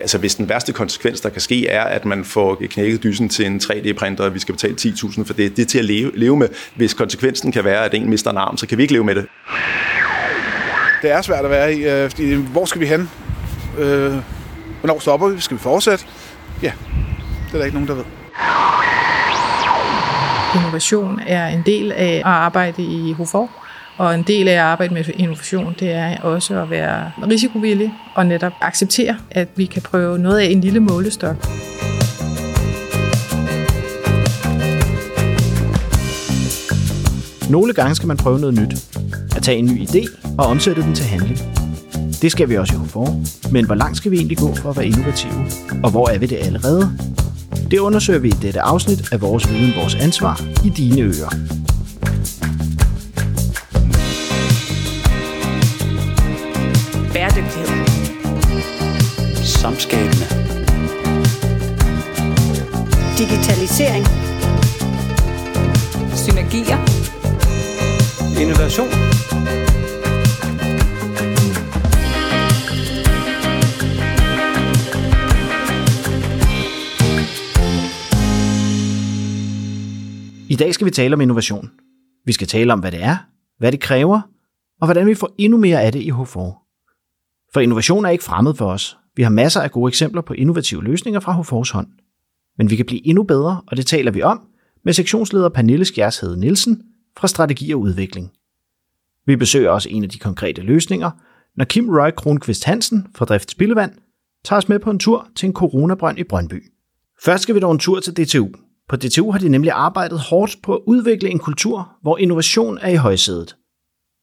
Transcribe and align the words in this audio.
Altså 0.00 0.18
hvis 0.18 0.34
den 0.34 0.48
værste 0.48 0.72
konsekvens, 0.72 1.20
der 1.20 1.28
kan 1.28 1.40
ske, 1.40 1.68
er, 1.68 1.84
at 1.84 2.04
man 2.04 2.24
får 2.24 2.62
knækket 2.70 3.02
dysen 3.02 3.28
til 3.28 3.46
en 3.46 3.60
3D-printer, 3.64 4.24
og 4.24 4.34
vi 4.34 4.38
skal 4.38 4.54
betale 4.54 4.76
10.000 4.80 5.24
for 5.24 5.34
det, 5.34 5.56
det 5.56 5.62
er 5.62 5.66
til 5.66 5.78
at 5.78 5.84
leve, 5.84 6.10
leve 6.14 6.36
med. 6.36 6.48
Hvis 6.74 6.94
konsekvensen 6.94 7.52
kan 7.52 7.64
være, 7.64 7.84
at 7.84 7.94
en 7.94 8.10
mister 8.10 8.30
en 8.30 8.36
arm, 8.36 8.56
så 8.56 8.66
kan 8.66 8.78
vi 8.78 8.82
ikke 8.82 8.92
leve 8.94 9.04
med 9.04 9.14
det. 9.14 9.26
Det 11.02 11.10
er 11.10 11.22
svært 11.22 11.44
at 11.44 11.50
være 11.50 11.74
i, 11.74 11.88
øh, 11.88 12.10
fordi 12.10 12.34
hvor 12.34 12.64
skal 12.64 12.80
vi 12.80 12.86
hen? 12.86 13.10
Øh, 13.78 14.14
hvornår 14.80 14.98
stopper 14.98 15.28
vi? 15.28 15.40
Skal 15.40 15.56
vi 15.56 15.62
fortsætte? 15.62 16.04
Ja, 16.62 16.72
det 17.46 17.54
er 17.54 17.58
der 17.58 17.64
ikke 17.64 17.76
nogen, 17.76 17.88
der 17.88 17.94
ved. 17.94 18.04
Innovation 20.54 21.20
er 21.26 21.46
en 21.46 21.62
del 21.66 21.92
af 21.92 22.14
at 22.14 22.22
arbejde 22.24 22.82
i 22.82 23.12
HOFOR, 23.12 23.67
og 23.98 24.14
en 24.14 24.22
del 24.22 24.48
af 24.48 24.52
at 24.52 24.58
arbejde 24.58 24.94
med 24.94 25.04
innovation, 25.14 25.74
det 25.80 25.90
er 25.90 26.20
også 26.20 26.62
at 26.62 26.70
være 26.70 27.12
risikovillig 27.30 27.92
og 28.14 28.26
netop 28.26 28.52
acceptere, 28.60 29.16
at 29.30 29.48
vi 29.56 29.64
kan 29.64 29.82
prøve 29.82 30.18
noget 30.18 30.38
af 30.38 30.44
en 30.44 30.60
lille 30.60 30.80
målestok. 30.80 31.36
Nogle 37.50 37.72
gange 37.72 37.94
skal 37.94 38.06
man 38.06 38.16
prøve 38.16 38.40
noget 38.40 38.54
nyt. 38.54 38.74
At 39.36 39.42
tage 39.42 39.58
en 39.58 39.66
ny 39.66 39.82
idé 39.82 40.28
og 40.38 40.46
omsætte 40.46 40.82
den 40.82 40.94
til 40.94 41.06
handling. 41.06 41.38
Det 42.22 42.32
skal 42.32 42.48
vi 42.48 42.56
også 42.56 42.74
i 42.74 42.76
HOFOR. 42.76 43.22
Men 43.52 43.66
hvor 43.66 43.74
langt 43.74 43.96
skal 43.96 44.10
vi 44.10 44.16
egentlig 44.16 44.38
gå 44.38 44.54
for 44.54 44.70
at 44.70 44.76
være 44.76 44.86
innovative? 44.86 45.46
Og 45.84 45.90
hvor 45.90 46.08
er 46.08 46.18
vi 46.18 46.26
det 46.26 46.36
allerede? 46.36 46.90
Det 47.70 47.78
undersøger 47.78 48.20
vi 48.20 48.28
i 48.28 48.38
dette 48.42 48.60
afsnit 48.60 49.12
af 49.12 49.20
Vores 49.20 49.52
Viden, 49.52 49.72
Vores 49.76 49.94
Ansvar 49.94 50.40
i 50.64 50.68
dine 50.68 51.02
ører. 51.02 51.67
Bæredygtighed. 57.18 57.86
Samskabende. 59.44 60.26
Digitalisering. 63.18 64.04
Synergier. 66.16 66.78
Innovation. 68.42 68.88
I 80.48 80.56
dag 80.56 80.74
skal 80.74 80.84
vi 80.84 80.90
tale 80.90 81.14
om 81.14 81.20
innovation. 81.20 81.70
Vi 82.26 82.32
skal 82.32 82.46
tale 82.46 82.72
om, 82.72 82.80
hvad 82.80 82.92
det 82.92 83.02
er, 83.02 83.16
hvad 83.58 83.72
det 83.72 83.80
kræver, 83.80 84.20
og 84.80 84.86
hvordan 84.86 85.06
vi 85.06 85.14
får 85.14 85.34
endnu 85.38 85.58
mere 85.58 85.82
af 85.82 85.92
det 85.92 86.02
i 86.02 86.10
HFOR. 86.10 86.67
For 87.52 87.60
innovation 87.60 88.04
er 88.04 88.10
ikke 88.10 88.24
fremmed 88.24 88.54
for 88.54 88.72
os. 88.72 88.98
Vi 89.16 89.22
har 89.22 89.30
masser 89.30 89.60
af 89.60 89.70
gode 89.70 89.90
eksempler 89.90 90.22
på 90.22 90.32
innovative 90.32 90.84
løsninger 90.84 91.20
fra 91.20 91.32
HFORs 91.32 91.70
hånd. 91.70 91.86
Men 92.58 92.70
vi 92.70 92.76
kan 92.76 92.86
blive 92.86 93.06
endnu 93.06 93.22
bedre, 93.22 93.60
og 93.66 93.76
det 93.76 93.86
taler 93.86 94.10
vi 94.10 94.22
om 94.22 94.40
med 94.84 94.92
sektionsleder 94.92 95.48
Pernille 95.48 95.84
Skjærshede 95.84 96.40
Nielsen 96.40 96.82
fra 97.18 97.28
Strategi 97.28 97.74
og 97.74 97.80
Udvikling. 97.80 98.32
Vi 99.26 99.36
besøger 99.36 99.70
også 99.70 99.88
en 99.88 100.04
af 100.04 100.08
de 100.10 100.18
konkrete 100.18 100.62
løsninger, 100.62 101.10
når 101.56 101.64
Kim 101.64 101.88
Roy 101.88 102.10
Kronqvist 102.16 102.64
Hansen 102.64 103.06
fra 103.14 103.24
Drift 103.24 103.50
Spildevand 103.50 103.92
tager 104.44 104.58
os 104.58 104.68
med 104.68 104.78
på 104.78 104.90
en 104.90 104.98
tur 104.98 105.28
til 105.36 105.46
en 105.46 105.52
coronabrønd 105.52 106.18
i 106.18 106.24
Brøndby. 106.24 106.72
Først 107.24 107.42
skal 107.42 107.54
vi 107.54 107.60
dog 107.60 107.72
en 107.72 107.78
tur 107.78 108.00
til 108.00 108.16
DTU, 108.16 108.48
på 108.88 108.96
DTU 108.96 109.30
har 109.30 109.38
de 109.38 109.48
nemlig 109.48 109.72
arbejdet 109.72 110.18
hårdt 110.20 110.56
på 110.62 110.74
at 110.74 110.80
udvikle 110.86 111.28
en 111.28 111.38
kultur, 111.38 111.92
hvor 112.02 112.18
innovation 112.18 112.78
er 112.78 112.88
i 112.88 112.96
højsædet. 112.96 113.56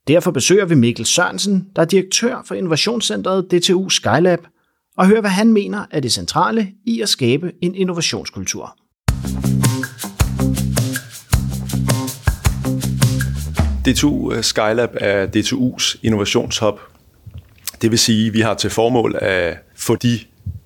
Derfor 0.07 0.31
besøger 0.31 0.65
vi 0.65 0.75
Mikkel 0.75 1.05
Sørensen, 1.05 1.67
der 1.75 1.81
er 1.81 1.85
direktør 1.85 2.41
for 2.45 2.55
Innovationscentret 2.55 3.51
DTU 3.51 3.89
Skylab, 3.89 4.39
og 4.97 5.07
hører, 5.07 5.21
hvad 5.21 5.29
han 5.29 5.53
mener 5.53 5.85
er 5.91 5.99
det 5.99 6.11
centrale 6.11 6.71
i 6.85 7.01
at 7.01 7.09
skabe 7.09 7.51
en 7.61 7.75
innovationskultur. 7.75 8.77
DTU 13.85 14.33
øh, 14.33 14.43
Skylab 14.43 14.89
er 14.93 15.27
DTU's 15.27 15.99
innovationshub. 16.03 16.79
Det 17.81 17.91
vil 17.91 17.99
sige, 17.99 18.27
at 18.27 18.33
vi 18.33 18.41
har 18.41 18.53
til 18.53 18.69
formål 18.69 19.15
at 19.21 19.57
få 19.75 19.95
de 19.95 20.19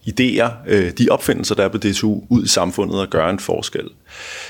idéer, 0.07 0.51
øh, 0.67 0.91
de 0.97 1.07
opfindelser, 1.11 1.55
der 1.55 1.63
er 1.63 1.69
på 1.69 1.77
DTU, 1.77 2.23
ud 2.29 2.43
i 2.43 2.47
samfundet 2.47 3.01
og 3.01 3.09
gøre 3.09 3.29
en 3.29 3.39
forskel. 3.39 3.89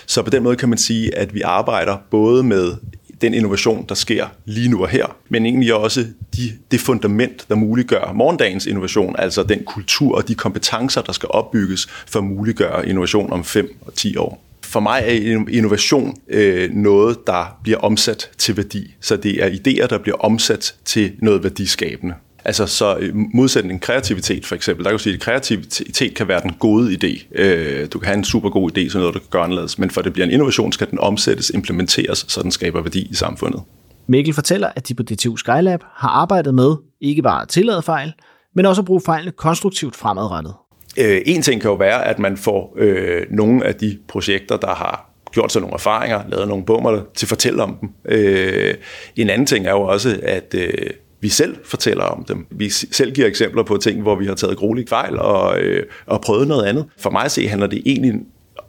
Så 0.05 0.21
på 0.21 0.29
den 0.29 0.43
måde 0.43 0.55
kan 0.55 0.69
man 0.69 0.77
sige, 0.77 1.15
at 1.15 1.33
vi 1.33 1.41
arbejder 1.41 1.97
både 2.11 2.43
med 2.43 2.73
den 3.21 3.33
innovation, 3.33 3.85
der 3.89 3.95
sker 3.95 4.27
lige 4.45 4.69
nu 4.69 4.81
og 4.81 4.89
her, 4.89 5.15
men 5.29 5.45
egentlig 5.45 5.73
også 5.73 6.05
de, 6.35 6.41
det 6.71 6.79
fundament, 6.79 7.45
der 7.49 7.55
muliggør 7.55 8.13
morgendagens 8.13 8.65
innovation, 8.65 9.15
altså 9.19 9.43
den 9.43 9.63
kultur 9.63 10.15
og 10.15 10.27
de 10.27 10.35
kompetencer, 10.35 11.01
der 11.01 11.11
skal 11.11 11.29
opbygges 11.31 11.87
for 12.07 12.19
at 12.19 12.25
muliggøre 12.25 12.89
innovation 12.89 13.33
om 13.33 13.43
5 13.43 13.75
og 13.81 13.93
10 13.93 14.17
år. 14.17 14.43
For 14.63 14.79
mig 14.79 15.03
er 15.05 15.11
innovation 15.49 16.15
øh, 16.27 16.71
noget, 16.73 17.17
der 17.27 17.59
bliver 17.63 17.77
omsat 17.77 18.29
til 18.37 18.57
værdi. 18.57 18.95
Så 19.01 19.15
det 19.15 19.43
er 19.43 19.49
idéer, 19.49 19.87
der 19.87 19.97
bliver 19.97 20.17
omsat 20.17 20.75
til 20.85 21.11
noget 21.21 21.43
værdiskabende. 21.43 22.13
Altså 22.49 22.65
så 22.65 23.11
modsætning 23.33 23.81
kreativitet 23.81 24.45
for 24.45 24.55
eksempel, 24.55 24.83
der 24.83 24.91
kan 24.91 24.97
du 24.97 25.03
sige, 25.03 25.13
at 25.13 25.19
kreativitet 25.19 26.15
kan 26.15 26.27
være 26.27 26.41
den 26.41 26.53
gode 26.59 26.93
idé. 26.93 27.41
Øh, 27.41 27.87
du 27.93 27.99
kan 27.99 28.07
have 28.07 28.17
en 28.17 28.23
super 28.23 28.49
god 28.49 28.77
idé, 28.77 28.89
så 28.89 28.97
noget 28.97 29.13
du 29.13 29.19
kan 29.19 29.27
gøre 29.31 29.43
anderledes, 29.43 29.79
men 29.79 29.89
for 29.89 30.01
at 30.01 30.05
det 30.05 30.13
bliver 30.13 30.25
en 30.25 30.31
innovation, 30.31 30.71
skal 30.71 30.89
den 30.91 30.99
omsættes, 30.99 31.49
implementeres, 31.49 32.25
så 32.27 32.43
den 32.43 32.51
skaber 32.51 32.81
værdi 32.81 33.07
i 33.11 33.15
samfundet. 33.15 33.61
Mikkel 34.07 34.33
fortæller, 34.33 34.69
at 34.75 34.87
de 34.87 34.93
på 34.93 35.03
DTU 35.03 35.35
Skylab 35.35 35.83
har 35.93 36.09
arbejdet 36.09 36.55
med 36.55 36.75
ikke 37.01 37.21
bare 37.21 37.41
at 37.41 37.47
tillade 37.47 37.81
fejl, 37.81 38.13
men 38.55 38.65
også 38.65 38.81
at 38.81 38.85
bruge 38.85 39.01
fejlene 39.05 39.31
konstruktivt 39.31 39.95
fremadrettet. 39.95 40.53
Øh, 40.97 41.21
en 41.25 41.41
ting 41.41 41.61
kan 41.61 41.69
jo 41.69 41.75
være, 41.75 42.05
at 42.05 42.19
man 42.19 42.37
får 42.37 42.75
øh, 42.77 43.25
nogle 43.29 43.65
af 43.65 43.75
de 43.75 43.97
projekter, 44.07 44.57
der 44.57 44.75
har 44.75 45.09
gjort 45.31 45.51
sig 45.51 45.61
nogle 45.61 45.73
erfaringer, 45.73 46.21
lavet 46.29 46.47
nogle 46.47 46.65
bummer 46.65 47.01
til 47.15 47.25
at 47.25 47.29
fortælle 47.29 47.63
om 47.63 47.77
dem. 47.81 47.89
Øh, 48.05 48.73
en 49.15 49.29
anden 49.29 49.47
ting 49.47 49.65
er 49.65 49.71
jo 49.71 49.81
også, 49.81 50.19
at 50.23 50.55
øh, 50.57 50.89
vi 51.21 51.29
selv 51.29 51.57
fortæller 51.65 52.03
om 52.03 52.23
dem. 52.23 52.45
Vi 52.51 52.69
selv 52.69 53.11
giver 53.11 53.27
eksempler 53.27 53.63
på 53.63 53.77
ting, 53.77 54.01
hvor 54.01 54.15
vi 54.15 54.25
har 54.25 54.35
taget 54.35 54.57
grueligt 54.57 54.89
fejl 54.89 55.19
og, 55.19 55.59
øh, 55.59 55.83
og 56.05 56.21
prøvet 56.21 56.47
noget 56.47 56.65
andet. 56.65 56.85
For 56.97 57.09
mig 57.09 57.23
at 57.25 57.31
se 57.31 57.47
handler 57.47 57.67
det 57.67 57.81
egentlig 57.85 58.13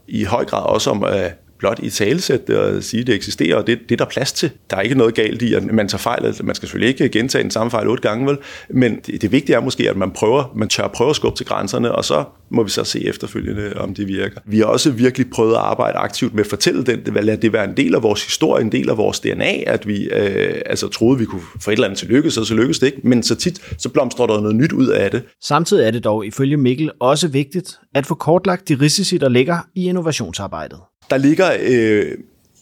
i 0.08 0.24
høj 0.24 0.44
grad 0.44 0.62
også 0.62 0.90
om 0.90 1.04
at 1.04 1.34
blot 1.60 1.80
i 1.82 1.90
talesæt 1.90 2.46
det 2.46 2.56
og 2.56 2.82
sige, 2.82 3.00
at 3.00 3.06
det 3.06 3.14
eksisterer, 3.14 3.56
og 3.56 3.66
det, 3.66 3.78
det 3.88 3.92
er 3.92 3.96
der 4.04 4.10
plads 4.10 4.32
til. 4.32 4.50
Der 4.70 4.76
er 4.76 4.80
ikke 4.80 4.94
noget 4.94 5.14
galt 5.14 5.42
i, 5.42 5.54
at 5.54 5.64
man 5.64 5.88
tager 5.88 5.98
fejl. 5.98 6.36
Man 6.42 6.54
skal 6.54 6.68
selvfølgelig 6.68 6.88
ikke 6.88 7.18
gentage 7.18 7.42
den 7.42 7.50
samme 7.50 7.70
fejl 7.70 7.88
otte 7.88 8.02
gange, 8.08 8.26
vel? 8.26 8.38
men 8.70 8.98
det, 9.06 9.22
det 9.22 9.32
vigtige 9.32 9.56
er 9.56 9.60
måske, 9.60 9.90
at 9.90 9.96
man 9.96 10.10
prøver, 10.10 10.52
man 10.56 10.68
tør 10.68 10.88
prøve 10.88 11.10
at 11.10 11.16
skubbe 11.16 11.36
til 11.36 11.46
grænserne, 11.46 11.92
og 11.92 12.04
så 12.04 12.24
må 12.50 12.62
vi 12.62 12.70
så 12.70 12.84
se 12.84 13.06
efterfølgende, 13.06 13.72
om 13.76 13.94
det 13.94 14.08
virker. 14.08 14.40
Vi 14.46 14.58
har 14.58 14.64
også 14.64 14.90
virkelig 14.90 15.30
prøvet 15.30 15.52
at 15.52 15.58
arbejde 15.58 15.98
aktivt 15.98 16.34
med 16.34 16.44
at 16.44 16.50
fortælle 16.50 16.84
den, 16.84 17.04
det, 17.04 17.24
lade 17.24 17.42
det 17.42 17.52
være 17.52 17.64
en 17.64 17.76
del 17.76 17.94
af 17.94 18.02
vores 18.02 18.24
historie, 18.24 18.64
en 18.64 18.72
del 18.72 18.90
af 18.90 18.96
vores 18.96 19.20
DNA, 19.20 19.62
at 19.66 19.86
vi 19.86 20.04
øh, 20.04 20.62
altså 20.66 20.88
troede, 20.88 21.18
vi 21.18 21.24
kunne 21.24 21.42
få 21.60 21.70
et 21.70 21.72
eller 21.72 21.86
andet 21.86 21.98
til 21.98 22.08
lykkes, 22.08 22.36
og 22.36 22.46
så 22.46 22.54
lykkedes 22.54 22.78
det 22.78 22.86
ikke, 22.86 23.00
men 23.04 23.22
så 23.22 23.34
tit, 23.34 23.60
så 23.78 23.88
blomstrer 23.88 24.26
der 24.26 24.40
noget 24.40 24.56
nyt 24.56 24.72
ud 24.72 24.86
af 24.86 25.10
det. 25.10 25.22
Samtidig 25.42 25.86
er 25.86 25.90
det 25.90 26.04
dog 26.04 26.26
ifølge 26.26 26.56
Mikkel 26.56 26.90
også 27.00 27.28
vigtigt 27.28 27.78
at 27.94 28.06
få 28.06 28.14
kortlagt 28.14 28.68
de 28.68 28.74
risici, 28.80 29.18
der 29.18 29.28
ligger 29.28 29.58
i 29.74 29.88
innovationsarbejdet 29.88 30.78
der 31.10 31.16
ligger 31.16 31.56
øh, 31.62 32.06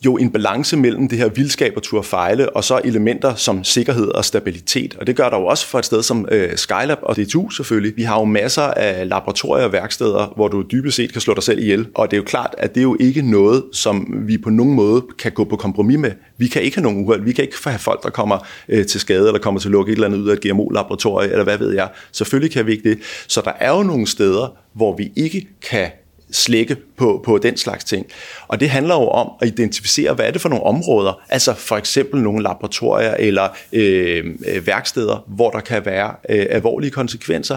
jo 0.04 0.16
en 0.16 0.30
balance 0.30 0.76
mellem 0.76 1.08
det 1.08 1.18
her 1.18 1.28
vildskab 1.28 1.72
og 1.76 1.82
tur 1.82 2.02
fejle, 2.02 2.56
og 2.56 2.64
så 2.64 2.80
elementer 2.84 3.34
som 3.34 3.64
sikkerhed 3.64 4.08
og 4.08 4.24
stabilitet. 4.24 4.96
Og 5.00 5.06
det 5.06 5.16
gør 5.16 5.30
der 5.30 5.38
jo 5.38 5.46
også 5.46 5.66
for 5.66 5.78
et 5.78 5.84
sted 5.84 6.02
som 6.02 6.28
øh, 6.30 6.56
Skylab 6.56 6.98
og 7.02 7.16
DTU 7.16 7.50
selvfølgelig. 7.50 7.96
Vi 7.96 8.02
har 8.02 8.18
jo 8.18 8.24
masser 8.24 8.62
af 8.62 9.08
laboratorier 9.08 9.64
og 9.64 9.72
værksteder, 9.72 10.32
hvor 10.36 10.48
du 10.48 10.62
dybest 10.62 10.96
set 10.96 11.12
kan 11.12 11.20
slå 11.20 11.34
dig 11.34 11.42
selv 11.42 11.58
ihjel. 11.58 11.86
Og 11.94 12.10
det 12.10 12.16
er 12.16 12.18
jo 12.18 12.24
klart, 12.24 12.54
at 12.58 12.74
det 12.74 12.80
er 12.80 12.82
jo 12.82 12.96
ikke 13.00 13.30
noget, 13.30 13.64
som 13.72 14.22
vi 14.26 14.38
på 14.38 14.50
nogen 14.50 14.74
måde 14.74 15.02
kan 15.18 15.32
gå 15.32 15.44
på 15.44 15.56
kompromis 15.56 15.98
med. 15.98 16.10
Vi 16.36 16.46
kan 16.46 16.62
ikke 16.62 16.76
have 16.76 16.82
nogen 16.82 17.04
uheld. 17.04 17.22
Vi 17.22 17.32
kan 17.32 17.44
ikke 17.44 17.56
have 17.64 17.78
folk, 17.78 18.02
der 18.02 18.10
kommer 18.10 18.46
øh, 18.68 18.86
til 18.86 19.00
skade, 19.00 19.26
eller 19.26 19.40
kommer 19.40 19.60
til 19.60 19.68
at 19.68 19.72
lukke 19.72 19.92
et 19.92 19.96
eller 19.96 20.06
andet 20.06 20.18
ud 20.18 20.28
af 20.28 20.32
et 20.32 20.40
GMO-laboratorie, 20.40 21.30
eller 21.30 21.44
hvad 21.44 21.58
ved 21.58 21.74
jeg. 21.74 21.88
Selvfølgelig 22.12 22.52
kan 22.52 22.66
vi 22.66 22.72
ikke 22.72 22.88
det. 22.88 22.98
Så 23.28 23.40
der 23.44 23.52
er 23.60 23.76
jo 23.76 23.82
nogle 23.82 24.06
steder, 24.06 24.56
hvor 24.74 24.96
vi 24.96 25.12
ikke 25.16 25.48
kan 25.70 25.90
slække 26.30 26.76
på, 26.96 27.22
på 27.24 27.38
den 27.38 27.56
slags 27.56 27.84
ting. 27.84 28.06
Og 28.48 28.60
det 28.60 28.70
handler 28.70 28.94
jo 28.94 29.08
om 29.08 29.30
at 29.40 29.48
identificere, 29.48 30.14
hvad 30.14 30.26
er 30.26 30.30
det 30.30 30.40
for 30.40 30.48
nogle 30.48 30.64
områder, 30.64 31.22
altså 31.28 31.54
for 31.54 31.76
eksempel 31.76 32.20
nogle 32.20 32.42
laboratorier 32.42 33.14
eller 33.14 33.48
øh, 33.72 34.24
øh 34.46 34.66
værksteder, 34.66 35.24
hvor 35.26 35.50
der 35.50 35.60
kan 35.60 35.86
være 35.86 36.14
øh, 36.28 36.46
alvorlige 36.50 36.90
konsekvenser. 36.90 37.56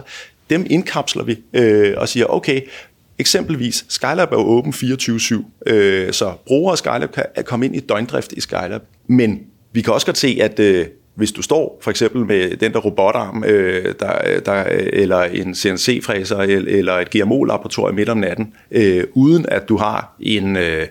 Dem 0.50 0.66
indkapsler 0.70 1.24
vi 1.24 1.40
øh, 1.54 1.94
og 1.98 2.10
siger, 2.10 2.26
okay, 2.26 2.62
Eksempelvis, 3.20 3.86
Skylab 3.90 4.32
er 4.32 4.38
jo 4.38 4.46
åben 4.46 4.74
24-7, 4.74 5.72
øh, 5.72 6.14
så 6.14 6.34
brugere 6.46 6.72
af 6.72 6.78
Skylab 6.78 7.12
kan 7.12 7.26
komme 7.46 7.66
ind 7.66 7.76
i 7.76 7.80
døgndrift 7.80 8.32
i 8.32 8.42
Skylab. 8.42 8.82
Men 9.08 9.40
vi 9.72 9.82
kan 9.82 9.94
også 9.94 10.06
godt 10.06 10.18
se, 10.18 10.38
at 10.42 10.60
øh, 10.60 10.86
hvis 11.22 11.32
du 11.32 11.42
står 11.42 11.80
for 11.82 11.92
eksempel 11.92 12.26
med 12.26 12.58
den 12.58 12.74
der 12.74 12.80
robotarm, 12.80 13.44
øh, 13.48 13.94
der, 14.00 14.40
der, 14.46 14.64
eller 14.94 15.20
en 15.24 15.56
CNC-fræser, 15.56 16.38
eller 16.38 16.94
et 16.94 17.10
GMO-laboratorium 17.10 17.96
midt 17.96 18.10
om 18.10 18.18
natten, 18.18 18.54
øh, 18.72 19.04
uden 19.14 19.46
at 19.48 19.70
du 19.70 19.78
har 19.78 20.16
en, 20.20 20.56
øh, 20.58 20.88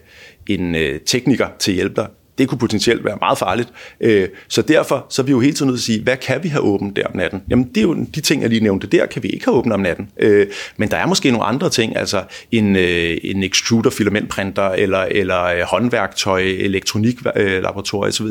en 0.46 0.74
øh, 0.74 1.00
tekniker 1.00 1.48
til 1.58 1.72
at 1.72 1.74
hjælpe 1.74 1.94
dig, 1.96 2.08
det 2.38 2.48
kunne 2.48 2.58
potentielt 2.58 3.04
være 3.04 3.16
meget 3.20 3.38
farligt. 3.38 3.68
Øh, 4.00 4.28
så 4.48 4.62
derfor 4.62 5.06
så 5.08 5.22
er 5.22 5.26
vi 5.26 5.32
jo 5.32 5.40
hele 5.40 5.52
tiden 5.52 5.70
nødt 5.70 5.80
til 5.80 5.92
at 5.92 5.94
sige, 5.94 6.02
hvad 6.02 6.16
kan 6.16 6.42
vi 6.42 6.48
have 6.48 6.62
åbent 6.62 6.96
der 6.96 7.06
om 7.06 7.16
natten? 7.16 7.42
Jamen, 7.50 7.64
det 7.64 7.76
er 7.76 7.82
jo 7.82 7.94
de 8.14 8.20
ting, 8.20 8.42
jeg 8.42 8.50
lige 8.50 8.60
nævnte 8.60 8.86
der, 8.86 9.06
kan 9.06 9.22
vi 9.22 9.28
ikke 9.28 9.44
have 9.44 9.56
åbent 9.56 9.72
om 9.74 9.80
natten. 9.80 10.08
Øh, 10.18 10.46
men 10.76 10.90
der 10.90 10.96
er 10.96 11.06
måske 11.06 11.30
nogle 11.30 11.46
andre 11.46 11.70
ting, 11.70 11.96
altså 11.96 12.22
en, 12.52 12.76
øh, 12.76 13.18
en 13.22 13.42
extruder 13.42 13.90
filamentprinter, 13.90 14.68
eller, 14.68 14.98
eller 14.98 15.64
håndværktøj, 15.64 16.40
elektroniklaboratorier 16.40 18.08
osv. 18.08 18.26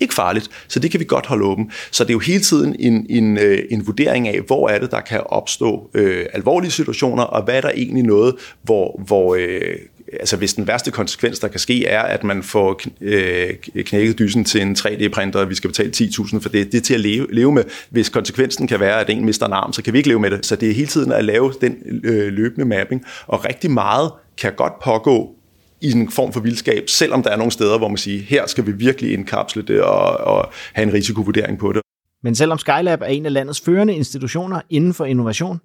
Ikke 0.00 0.14
farligt, 0.14 0.48
så 0.68 0.80
det 0.80 0.90
kan 0.90 1.00
vi 1.00 1.04
godt 1.04 1.26
holde 1.26 1.44
åben. 1.44 1.70
Så 1.90 2.04
det 2.04 2.10
er 2.10 2.14
jo 2.14 2.18
hele 2.18 2.40
tiden 2.40 2.76
en, 2.78 3.06
en, 3.10 3.38
en 3.70 3.86
vurdering 3.86 4.28
af, 4.28 4.40
hvor 4.40 4.68
er 4.68 4.78
det, 4.78 4.90
der 4.90 5.00
kan 5.00 5.20
opstå 5.26 5.90
øh, 5.94 6.26
alvorlige 6.32 6.70
situationer, 6.70 7.22
og 7.22 7.42
hvad 7.42 7.54
er 7.54 7.60
der 7.60 7.70
egentlig 7.70 8.02
noget, 8.02 8.34
hvor, 8.62 9.00
hvor 9.06 9.34
øh, 9.34 9.76
altså 10.12 10.36
hvis 10.36 10.54
den 10.54 10.66
værste 10.66 10.90
konsekvens, 10.90 11.38
der 11.38 11.48
kan 11.48 11.60
ske, 11.60 11.86
er, 11.86 12.02
at 12.02 12.24
man 12.24 12.42
får 12.42 12.80
øh, 13.00 13.50
knækket 13.76 14.18
dysen 14.18 14.44
til 14.44 14.62
en 14.62 14.76
3D-printer, 14.78 15.40
og 15.40 15.50
vi 15.50 15.54
skal 15.54 15.70
betale 15.70 15.92
10.000 15.96 16.40
for 16.40 16.48
det, 16.48 16.72
det 16.72 16.78
er 16.78 16.82
til 16.82 16.94
at 16.94 17.00
leve, 17.00 17.26
leve 17.30 17.52
med. 17.52 17.64
Hvis 17.90 18.08
konsekvensen 18.08 18.66
kan 18.66 18.80
være, 18.80 19.00
at 19.00 19.10
en 19.10 19.24
mister 19.24 19.46
en 19.46 19.52
arm, 19.52 19.72
så 19.72 19.82
kan 19.82 19.92
vi 19.92 19.98
ikke 19.98 20.08
leve 20.08 20.20
med 20.20 20.30
det. 20.30 20.46
Så 20.46 20.56
det 20.56 20.70
er 20.70 20.74
hele 20.74 20.86
tiden 20.86 21.12
at 21.12 21.24
lave 21.24 21.52
den 21.60 21.76
øh, 22.04 22.32
løbende 22.32 22.66
mapping, 22.66 23.04
og 23.26 23.44
rigtig 23.44 23.70
meget 23.70 24.12
kan 24.38 24.52
godt 24.56 24.72
pågå 24.84 25.34
i 25.80 25.92
en 25.92 26.10
form 26.10 26.32
for 26.32 26.40
vildskab, 26.40 26.88
selvom 26.88 27.22
der 27.22 27.30
er 27.30 27.36
nogle 27.36 27.52
steder, 27.52 27.78
hvor 27.78 27.88
man 27.88 27.96
siger, 27.96 28.22
her 28.22 28.46
skal 28.46 28.66
vi 28.66 28.72
virkelig 28.72 29.12
indkapsle 29.12 29.62
det 29.62 29.82
og, 29.82 30.16
og 30.16 30.52
have 30.72 30.88
en 30.88 30.94
risikovurdering 30.94 31.58
på 31.58 31.72
det. 31.72 31.82
Men 32.22 32.34
selvom 32.34 32.58
Skylab 32.58 33.00
er 33.02 33.06
en 33.06 33.26
af 33.26 33.32
landets 33.32 33.60
førende 33.60 33.94
institutioner 33.94 34.60
inden 34.70 34.94
for 34.94 35.04
innovation, 35.04 35.60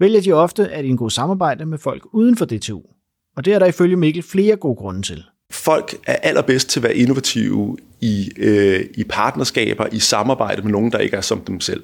vælger 0.00 0.20
de 0.20 0.32
ofte 0.32 0.68
at 0.68 0.84
indgå 0.84 1.08
samarbejde 1.08 1.66
med 1.66 1.78
folk 1.78 2.02
uden 2.12 2.36
for 2.36 2.44
DTU. 2.44 2.80
Og 3.36 3.44
det 3.44 3.52
er 3.52 3.58
der 3.58 3.66
ifølge 3.66 3.96
Mikkel 3.96 4.22
flere 4.22 4.56
gode 4.56 4.76
grunde 4.76 5.02
til. 5.02 5.24
Folk 5.50 5.94
er 6.06 6.16
allerbedst 6.16 6.68
til 6.68 6.80
at 6.80 6.84
være 6.84 6.96
innovative 6.96 7.76
i, 8.00 8.30
øh, 8.36 8.84
i 8.94 9.04
partnerskaber, 9.04 9.86
i 9.92 9.98
samarbejde 9.98 10.62
med 10.62 10.70
nogen, 10.70 10.92
der 10.92 10.98
ikke 10.98 11.16
er 11.16 11.20
som 11.20 11.40
dem 11.40 11.60
selv. 11.60 11.82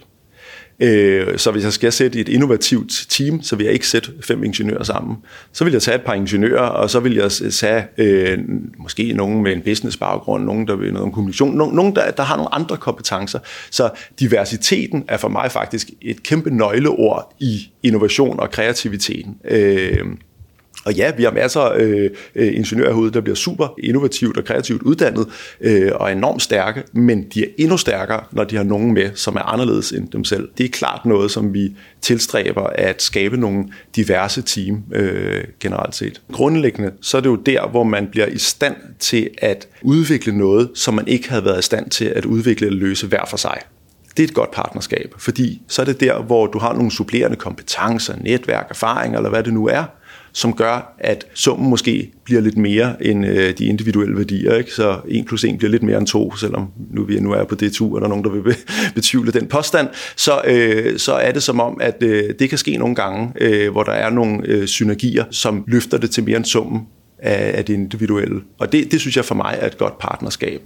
Øh, 0.81 1.39
så 1.39 1.51
hvis 1.51 1.65
jeg 1.65 1.73
skal 1.73 1.93
sætte 1.93 2.21
et 2.21 2.29
innovativt 2.29 3.07
team, 3.09 3.43
så 3.43 3.57
vil 3.57 3.65
jeg 3.65 3.73
ikke 3.73 3.89
sætte 3.89 4.13
fem 4.25 4.45
ingeniører 4.45 4.83
sammen. 4.83 5.17
Så 5.53 5.65
vil 5.65 5.73
jeg 5.73 5.83
tage 5.83 5.95
et 5.95 6.03
par 6.03 6.15
ingeniører, 6.15 6.67
og 6.67 6.91
så 6.91 7.01
vil 7.01 7.15
jeg 7.15 7.33
tage 7.33 7.85
øh, 7.99 8.39
måske 8.79 9.13
nogen 9.13 9.43
med 9.43 9.53
en 9.53 9.63
business 9.63 9.97
baggrund, 9.97 10.45
nogen 10.45 10.67
der 10.67 10.77
vil 10.77 10.93
noget 10.93 11.07
om 11.07 11.13
kommunikation, 11.13 11.57
nogen, 11.57 11.77
nogen 11.77 11.97
der, 11.97 12.11
der 12.11 12.23
har 12.23 12.37
nogle 12.37 12.55
andre 12.55 12.77
kompetencer. 12.77 13.39
Så 13.71 13.91
diversiteten 14.21 15.05
er 15.09 15.17
for 15.17 15.29
mig 15.29 15.53
faktisk 15.53 15.91
et 16.03 16.23
kæmpe 16.23 16.51
nøgleord 16.51 17.35
i 17.41 17.71
innovation 17.83 18.41
og 18.41 18.51
kreativiteten. 18.51 19.37
Øh, 19.45 20.07
og 20.89 20.95
ja, 20.95 21.13
vi 21.17 21.23
har 21.23 21.31
masser 21.31 21.61
af 21.61 22.11
øh, 22.35 22.57
ingeniører 22.57 22.93
herude, 22.93 23.13
der 23.13 23.21
bliver 23.21 23.37
super 23.37 23.75
innovativt 23.83 24.37
og 24.37 24.45
kreativt 24.45 24.83
uddannet 24.83 25.27
øh, 25.61 25.93
og 25.95 26.13
enormt 26.13 26.43
stærke, 26.43 26.83
men 26.93 27.27
de 27.35 27.43
er 27.43 27.49
endnu 27.59 27.77
stærkere, 27.77 28.21
når 28.33 28.45
de 28.45 28.57
har 28.57 28.63
nogen 28.63 28.95
med, 28.95 29.11
som 29.15 29.37
er 29.37 29.41
anderledes 29.41 29.93
end 29.93 30.09
dem 30.09 30.25
selv. 30.25 30.49
Det 30.59 30.65
er 30.65 30.69
klart 30.69 31.05
noget, 31.05 31.31
som 31.31 31.55
vi 31.55 31.77
tilstræber 32.01 32.63
at 32.63 33.03
skabe 33.03 33.37
nogle 33.37 33.65
diverse 33.97 34.43
team 34.43 34.83
øh, 34.93 35.45
generelt 35.61 35.95
set. 35.95 36.21
Grundlæggende, 36.33 36.93
så 37.01 37.17
er 37.17 37.21
det 37.21 37.29
jo 37.29 37.37
der, 37.37 37.69
hvor 37.69 37.83
man 37.83 38.07
bliver 38.11 38.27
i 38.27 38.39
stand 38.39 38.77
til 38.99 39.31
at 39.39 39.69
udvikle 39.83 40.39
noget, 40.39 40.71
som 40.75 40.95
man 40.95 41.09
ikke 41.09 41.31
havde 41.31 41.45
været 41.45 41.59
i 41.59 41.63
stand 41.63 41.91
til 41.91 42.05
at 42.05 42.25
udvikle 42.25 42.67
eller 42.67 42.81
løse 42.81 43.07
hver 43.07 43.25
for 43.29 43.37
sig 43.37 43.59
det 44.19 44.25
er 44.25 44.29
et 44.29 44.35
godt 44.35 44.51
partnerskab, 44.51 45.15
fordi 45.19 45.63
så 45.69 45.83
er 45.83 45.87
det 45.87 46.01
der, 46.01 46.23
hvor 46.23 46.47
du 46.47 46.59
har 46.59 46.73
nogle 46.73 46.91
supplerende 46.91 47.37
kompetencer, 47.37 48.15
netværk, 48.21 48.67
erfaring 48.71 49.17
eller 49.17 49.31
hvad 49.31 49.43
det 49.43 49.55
nu 49.55 49.67
er, 49.67 49.85
som 50.39 50.53
gør, 50.53 50.95
at 50.99 51.27
summen 51.35 51.71
måske 51.71 52.11
bliver 52.25 52.41
lidt 52.41 52.57
mere 52.57 53.07
end 53.07 53.27
øh, 53.27 53.59
de 53.59 53.65
individuelle 53.65 54.17
værdier. 54.17 54.55
Ikke? 54.55 54.73
Så 54.73 55.01
1 55.09 55.27
plus 55.27 55.45
1 55.45 55.59
bliver 55.59 55.71
lidt 55.71 55.83
mere 55.83 55.99
end 55.99 56.07
2, 56.07 56.37
selvom 56.37 56.69
nu 56.91 57.05
vi 57.05 57.21
nu 57.21 57.33
er 57.33 57.45
på 57.45 57.55
det 57.55 57.73
tur, 57.73 57.95
og 57.95 58.01
der 58.01 58.07
er 58.07 58.09
nogen, 58.09 58.25
der 58.25 58.31
vil 58.31 58.57
betvivle 58.95 59.33
den 59.33 59.47
påstand, 59.47 59.89
så, 60.17 60.41
øh, 60.45 60.99
så 60.99 61.13
er 61.13 61.33
det 61.33 61.43
som 61.43 61.61
om, 61.61 61.79
at 61.81 62.03
øh, 62.03 62.35
det 62.39 62.49
kan 62.49 62.59
ske 62.59 62.77
nogle 62.77 62.95
gange, 62.95 63.33
øh, 63.41 63.73
hvor 63.73 63.83
der 63.83 63.93
er 63.93 64.11
nogle 64.11 64.41
øh, 64.45 64.67
synergier, 64.67 65.25
som 65.31 65.65
løfter 65.67 65.99
det 65.99 66.11
til 66.11 66.25
mere 66.25 66.37
end 66.37 66.45
summen 66.45 66.81
af, 67.19 67.59
af 67.59 67.65
det 67.65 67.75
individuelle. 67.75 68.41
Og 68.59 68.73
det, 68.73 68.93
det 68.93 69.01
synes 69.01 69.17
jeg 69.17 69.25
for 69.25 69.35
mig 69.35 69.59
er 69.61 69.67
et 69.67 69.79
godt 69.79 69.99
partnerskab. 69.99 70.61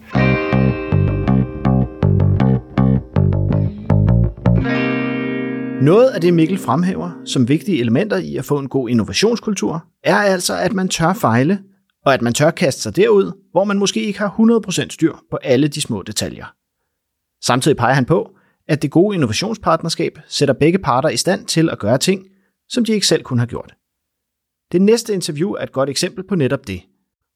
Noget 5.83 6.11
af 6.11 6.21
det, 6.21 6.35
Mikkel 6.35 6.59
fremhæver 6.59 7.11
som 7.25 7.49
vigtige 7.49 7.81
elementer 7.81 8.17
i 8.17 8.37
at 8.37 8.45
få 8.45 8.59
en 8.59 8.69
god 8.69 8.89
innovationskultur, 8.89 9.85
er 10.05 10.17
altså, 10.17 10.57
at 10.57 10.73
man 10.73 10.89
tør 10.89 11.13
fejle, 11.13 11.59
og 12.05 12.15
at 12.15 12.23
man 12.23 12.33
tør 12.33 12.51
kaste 12.51 12.83
sig 12.83 12.97
derud, 12.97 13.33
hvor 13.51 13.65
man 13.65 13.79
måske 13.79 14.03
ikke 14.03 14.19
har 14.19 14.35
100% 14.87 14.89
styr 14.91 15.15
på 15.31 15.37
alle 15.37 15.69
de 15.69 15.81
små 15.81 16.03
detaljer. 16.03 16.47
Samtidig 17.45 17.77
peger 17.77 17.95
han 17.95 18.05
på, 18.05 18.31
at 18.69 18.83
det 18.83 18.91
gode 18.91 19.15
innovationspartnerskab 19.15 20.19
sætter 20.29 20.55
begge 20.55 20.79
parter 20.79 21.09
i 21.09 21.17
stand 21.17 21.47
til 21.47 21.71
at 21.71 21.79
gøre 21.79 21.99
ting, 21.99 22.27
som 22.69 22.85
de 22.85 22.93
ikke 22.93 23.07
selv 23.07 23.23
kunne 23.23 23.41
have 23.41 23.49
gjort. 23.49 23.75
Det 24.73 24.83
næste 24.83 25.15
interview 25.15 25.51
er 25.51 25.63
et 25.63 25.73
godt 25.73 25.91
eksempel 25.91 26.25
på 26.29 26.35
netop 26.35 26.67
det. 26.67 26.83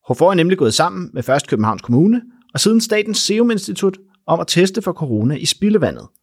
HFOR 0.09 0.31
er 0.31 0.35
nemlig 0.35 0.59
gået 0.59 0.75
sammen 0.75 1.11
med 1.13 1.23
først 1.23 1.49
Københavns 1.49 1.83
Kommune 1.83 2.23
og 2.55 2.61
siden 2.61 2.81
Statens 2.81 3.19
Serum 3.19 3.51
Institut 3.51 3.99
om 4.27 4.41
at 4.41 4.47
teste 4.47 4.83
for 4.83 4.93
corona 4.93 5.35
i 5.35 5.45
spildevandet– 5.45 6.09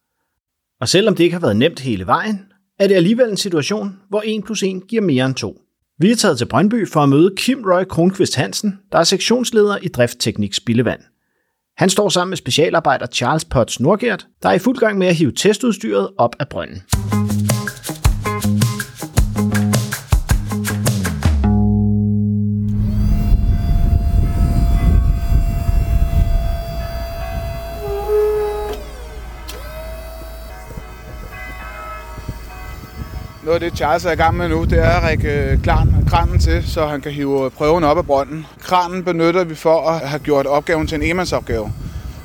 og 0.84 0.88
selvom 0.88 1.14
det 1.14 1.24
ikke 1.24 1.34
har 1.34 1.40
været 1.40 1.56
nemt 1.56 1.80
hele 1.80 2.06
vejen, 2.06 2.40
er 2.78 2.86
det 2.86 2.94
alligevel 2.94 3.28
en 3.28 3.36
situation, 3.36 3.96
hvor 4.08 4.22
1 4.26 4.44
plus 4.44 4.62
1 4.62 4.82
giver 4.88 5.02
mere 5.02 5.26
end 5.26 5.34
2. 5.34 5.60
Vi 5.98 6.10
er 6.10 6.16
taget 6.16 6.38
til 6.38 6.46
Brøndby 6.46 6.88
for 6.88 7.00
at 7.00 7.08
møde 7.08 7.34
Kim 7.36 7.64
Roy 7.66 7.84
Kronqvist 7.84 8.36
Hansen, 8.36 8.78
der 8.92 8.98
er 8.98 9.04
sektionsleder 9.04 9.76
i 9.82 9.88
Driftteknik 9.88 10.54
Spildevand. 10.54 11.00
Han 11.76 11.90
står 11.90 12.08
sammen 12.08 12.30
med 12.30 12.36
specialarbejder 12.36 13.06
Charles 13.06 13.44
Potts 13.44 13.80
Nordgert, 13.80 14.26
der 14.42 14.48
er 14.48 14.52
i 14.52 14.58
fuld 14.58 14.78
gang 14.78 14.98
med 14.98 15.06
at 15.06 15.14
hive 15.14 15.32
testudstyret 15.32 16.10
op 16.18 16.36
af 16.40 16.48
brønden. 16.48 16.82
Noget 33.54 33.62
af 33.62 33.70
det, 33.70 33.78
Charles 33.78 34.04
er 34.04 34.10
i 34.10 34.14
gang 34.14 34.36
med 34.36 34.48
nu, 34.48 34.64
det 34.64 34.78
er 34.78 34.88
at 34.88 35.02
række 35.02 35.28
øh, 35.28 35.58
kranen 36.08 36.38
til, 36.38 36.64
så 36.68 36.86
han 36.86 37.00
kan 37.00 37.12
hive 37.12 37.44
øh, 37.44 37.50
prøven 37.50 37.84
op 37.84 37.98
af 37.98 38.06
brønden. 38.06 38.46
Kranen 38.62 39.04
benytter 39.04 39.44
vi 39.44 39.54
for 39.54 39.88
at 39.88 40.08
have 40.08 40.18
gjort 40.18 40.46
opgaven 40.46 40.86
til 40.86 40.96
en 40.96 41.02
emandsopgave. 41.02 41.72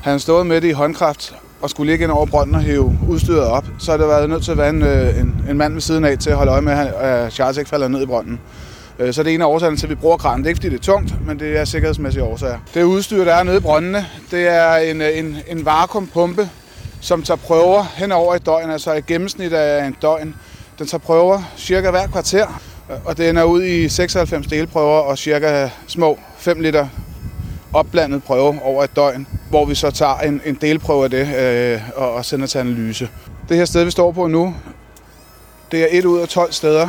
Han 0.02 0.20
stod 0.20 0.44
med 0.44 0.60
det 0.60 0.68
i 0.68 0.72
håndkraft 0.72 1.34
og 1.60 1.70
skulle 1.70 1.92
ligge 1.92 2.02
ind 2.02 2.12
over 2.12 2.26
brønden 2.26 2.54
og 2.54 2.60
hive 2.60 2.98
udstyret 3.08 3.44
op. 3.44 3.64
Så 3.78 3.90
har 3.90 3.98
det 3.98 4.08
været 4.08 4.28
nødt 4.28 4.44
til 4.44 4.50
at 4.50 4.58
være 4.58 4.68
en, 4.68 4.82
øh, 4.82 5.20
en, 5.20 5.44
en 5.50 5.56
mand 5.56 5.72
ved 5.72 5.80
siden 5.80 6.04
af 6.04 6.18
til 6.18 6.30
at 6.30 6.36
holde 6.36 6.52
øje 6.52 6.60
med, 6.60 6.72
at 6.72 7.32
Charles 7.32 7.56
ikke 7.56 7.70
falder 7.70 7.88
ned 7.88 8.02
i 8.02 8.06
brønden. 8.06 8.40
Så 9.10 9.22
det 9.22 9.30
er 9.30 9.34
en 9.34 9.42
af 9.42 9.46
årsagerne 9.46 9.76
til, 9.76 9.86
at 9.86 9.90
vi 9.90 9.94
bruger 9.94 10.16
kranen. 10.16 10.38
Det 10.38 10.46
er 10.46 10.50
ikke, 10.50 10.58
fordi 10.58 10.68
det 10.68 10.78
er 10.78 10.92
tungt, 10.92 11.26
men 11.26 11.38
det 11.38 11.58
er 11.58 11.64
sikkerhedsmæssige 11.64 12.22
årsager. 12.22 12.58
Det 12.74 12.82
udstyr, 12.82 13.24
der 13.24 13.34
er 13.34 13.42
nede 13.42 13.56
i 13.56 13.60
brøndene, 13.60 14.06
det 14.30 14.48
er 14.48 14.74
en, 14.74 15.02
en, 15.02 15.36
en 15.48 15.66
vakuumpumpe, 15.66 16.48
som 17.00 17.22
tager 17.22 17.38
prøver 17.38 17.84
hen 17.94 18.12
over 18.12 18.34
et 18.34 18.46
døgn, 18.46 18.70
altså 18.70 18.92
i 18.92 19.00
gennemsnit 19.00 19.52
af 19.52 19.86
en 19.86 19.96
døgn. 20.02 20.34
Den 20.80 20.88
tager 20.88 20.98
prøver 20.98 21.42
cirka 21.56 21.90
hver 21.90 22.06
kvarter, 22.06 22.60
og 23.04 23.18
den 23.18 23.36
er 23.36 23.44
ud 23.44 23.62
i 23.62 23.88
96 23.88 24.46
delprøver 24.46 24.98
og 25.00 25.18
cirka 25.18 25.68
små 25.86 26.18
5 26.38 26.60
liter 26.60 26.88
opblandet 27.72 28.24
prøve 28.24 28.62
over 28.62 28.84
et 28.84 28.96
døgn, 28.96 29.26
hvor 29.50 29.64
vi 29.64 29.74
så 29.74 29.90
tager 29.90 30.18
en, 30.18 30.40
en 30.44 30.58
delprøve 30.60 31.04
af 31.04 31.10
det 31.10 31.34
øh, 31.36 31.80
og, 31.96 32.12
og 32.12 32.24
sender 32.24 32.46
til 32.46 32.58
analyse. 32.58 33.08
Det 33.48 33.56
her 33.56 33.64
sted, 33.64 33.84
vi 33.84 33.90
står 33.90 34.12
på 34.12 34.26
nu, 34.26 34.54
det 35.72 35.82
er 35.82 35.86
et 35.90 36.04
ud 36.04 36.18
af 36.18 36.28
12 36.28 36.52
steder, 36.52 36.88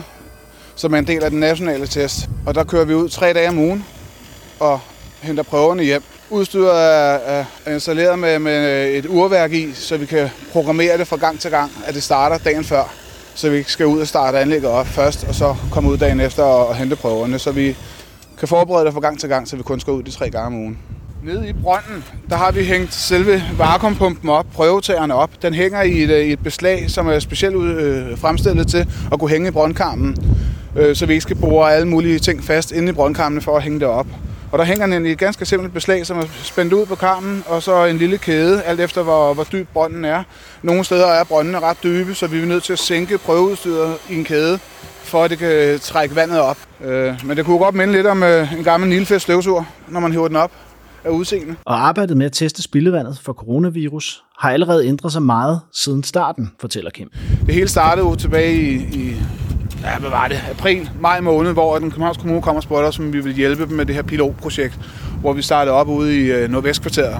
som 0.76 0.94
er 0.94 0.98
en 0.98 1.08
del 1.08 1.24
af 1.24 1.30
den 1.30 1.40
nationale 1.40 1.88
test. 1.88 2.30
Og 2.46 2.56
der 2.56 2.64
kører 2.64 2.86
vi 2.86 2.94
ud 2.94 3.10
tre 3.10 3.34
dage 3.34 3.50
om 3.50 3.58
ugen 3.58 3.86
og 4.60 4.80
henter 5.22 5.44
prøverne 5.44 5.84
hjem. 5.84 6.04
Udstyret 6.30 6.84
er, 6.84 7.44
er 7.66 7.74
installeret 7.74 8.20
med, 8.20 8.40
med 8.40 8.90
et 8.96 9.06
urværk 9.06 9.54
i, 9.54 9.74
så 9.74 9.98
vi 9.98 10.06
kan 10.06 10.30
programmere 10.52 10.98
det 10.98 11.08
fra 11.08 11.18
gang 11.18 11.40
til 11.40 11.52
gang, 11.52 11.72
at 11.86 11.96
det 11.96 12.04
starter 12.04 12.38
dagen 12.38 12.64
før 12.64 13.01
så 13.36 13.50
vi 13.50 13.64
skal 13.64 13.86
ud 13.86 14.00
og 14.00 14.08
starte 14.08 14.40
anlægget 14.40 14.70
op 14.70 14.88
først, 14.88 15.24
og 15.24 15.36
så 15.36 15.56
komme 15.72 15.90
ud 15.90 15.98
dagen 15.98 16.20
efter 16.20 16.44
og, 16.44 16.68
og 16.68 16.76
hente 16.76 16.96
prøverne, 16.96 17.40
så 17.40 17.52
vi 17.52 17.76
kan 18.40 18.48
forberede 18.48 18.86
det 18.86 18.94
fra 18.94 19.00
gang 19.00 19.20
til 19.20 19.30
gang, 19.30 19.48
så 19.48 19.56
vi 19.56 19.64
kun 19.64 19.80
skal 19.80 19.94
ud 19.94 20.04
de 20.04 20.12
tre 20.12 20.30
gange 20.30 20.48
om 20.48 20.56
ugen. 20.56 20.78
Nede 21.24 21.50
i 21.50 21.54
brønden, 21.54 22.04
der 22.30 22.36
har 22.36 22.52
vi 22.52 22.64
hængt 22.64 22.94
selve 22.94 23.44
vakuumpumpen 23.58 24.30
op, 24.30 24.46
prøvetagerne 24.54 25.14
op. 25.14 25.30
Den 25.42 25.54
hænger 25.54 25.82
i 25.82 26.04
et, 26.04 26.10
øh, 26.10 26.26
i 26.26 26.32
et 26.32 26.40
beslag, 26.40 26.90
som 26.90 27.08
er 27.08 27.20
specielt 27.20 27.56
øh, 27.56 28.18
fremstillet 28.18 28.68
til 28.68 28.88
at 29.12 29.20
kunne 29.20 29.30
hænge 29.30 29.48
i 29.48 29.52
brøndkarmen, 29.52 30.18
øh, 30.76 30.96
så 30.96 31.06
vi 31.06 31.14
ikke 31.14 31.22
skal 31.22 31.36
bore 31.36 31.74
alle 31.74 31.88
mulige 31.88 32.20
ting 32.20 32.44
fast 32.44 32.72
inde 32.72 32.90
i 32.90 32.92
brøndkarmene 32.92 33.42
for 33.42 33.58
at 33.58 33.64
hænge 33.64 33.80
det 33.80 33.88
op. 33.88 34.08
Og 34.52 34.60
der 34.60 34.66
hænger 34.66 34.88
den 34.88 35.06
i 35.06 35.12
et 35.12 35.18
ganske 35.18 35.46
simpelt 35.46 35.74
beslag, 35.74 36.06
som 36.06 36.18
er 36.18 36.26
spændt 36.44 36.74
ud 36.74 36.86
på 36.86 36.96
karmen, 36.96 37.44
og 37.48 37.64
så 37.64 37.86
en 37.86 37.98
lille 37.98 38.18
kæde, 38.18 38.64
alt 38.64 38.80
efter 38.80 39.04
hvor, 39.04 39.34
hvor 39.34 39.44
dyb 39.44 39.68
brønden 39.74 40.06
er. 40.06 40.24
Nogle 40.62 40.84
steder 40.84 41.08
er 41.08 41.24
brøndene 41.24 41.60
ret 41.60 41.78
dybe, 41.84 42.14
så 42.14 42.28
vi 42.28 42.42
er 42.42 42.46
nødt 42.46 42.64
til 42.64 42.74
at 42.74 42.80
sænke 42.80 43.18
prøveudstyret 43.18 43.96
i 44.10 44.16
en 44.16 44.24
kæde, 44.24 44.60
for 45.04 45.24
at 45.24 45.30
det 45.30 45.38
kan 45.38 45.80
trække 45.80 46.16
vandet 46.16 46.40
op. 46.40 46.58
Øh, 46.84 47.26
men 47.26 47.38
det 47.38 47.46
kunne 47.46 47.58
godt 47.58 47.76
minde 47.76 47.94
lidt 47.94 48.08
om 48.08 48.24
øh, 48.24 48.54
en 48.58 48.64
gammel 48.64 48.90
nilfest 48.90 49.24
støvsur, 49.24 49.68
når 49.88 50.00
man 50.00 50.12
hiver 50.12 50.28
den 50.28 50.38
op. 50.38 50.52
af 51.04 51.10
udseende. 51.10 51.56
Og 51.66 51.88
arbejdet 51.88 52.18
med 52.18 52.26
at 52.26 52.32
teste 52.32 52.62
spildevandet 52.62 53.20
for 53.24 53.34
coronavirus 53.34 54.24
har 54.40 54.52
allerede 54.52 54.88
ændret 54.88 55.12
sig 55.12 55.22
meget 55.22 55.62
siden 55.74 56.04
starten, 56.04 56.52
fortæller 56.60 56.92
Kim. 56.92 57.10
Det 57.46 57.54
hele 57.54 57.68
startede 57.68 58.08
jo 58.08 58.16
tilbage 58.16 58.54
i, 58.54 58.76
i 58.76 59.16
ja, 59.84 60.00
hvad 60.00 60.10
var 60.10 60.28
det, 60.28 60.42
april, 60.50 60.90
maj 61.00 61.22
måned, 61.22 61.54
hvor 61.54 61.80
den 61.80 61.92
Københavns 61.92 62.18
Kommune 62.18 62.42
kom 62.42 62.56
og 62.56 62.64
spurgte 62.64 62.86
os, 62.86 63.00
om 63.00 63.14
vi 63.14 63.20
ville 63.20 63.36
hjælpe 63.36 63.66
dem 63.66 63.72
med 63.72 63.86
det 63.86 63.96
her 63.96 64.02
pilotprojekt, 64.02 64.80
hvor 65.22 65.34
vi 65.34 65.42
startede 65.42 65.76
op 65.76 65.88
ude 65.88 66.18
i 66.18 66.32
øh, 66.32 66.52
Nordvestkvarteret. 66.52 67.18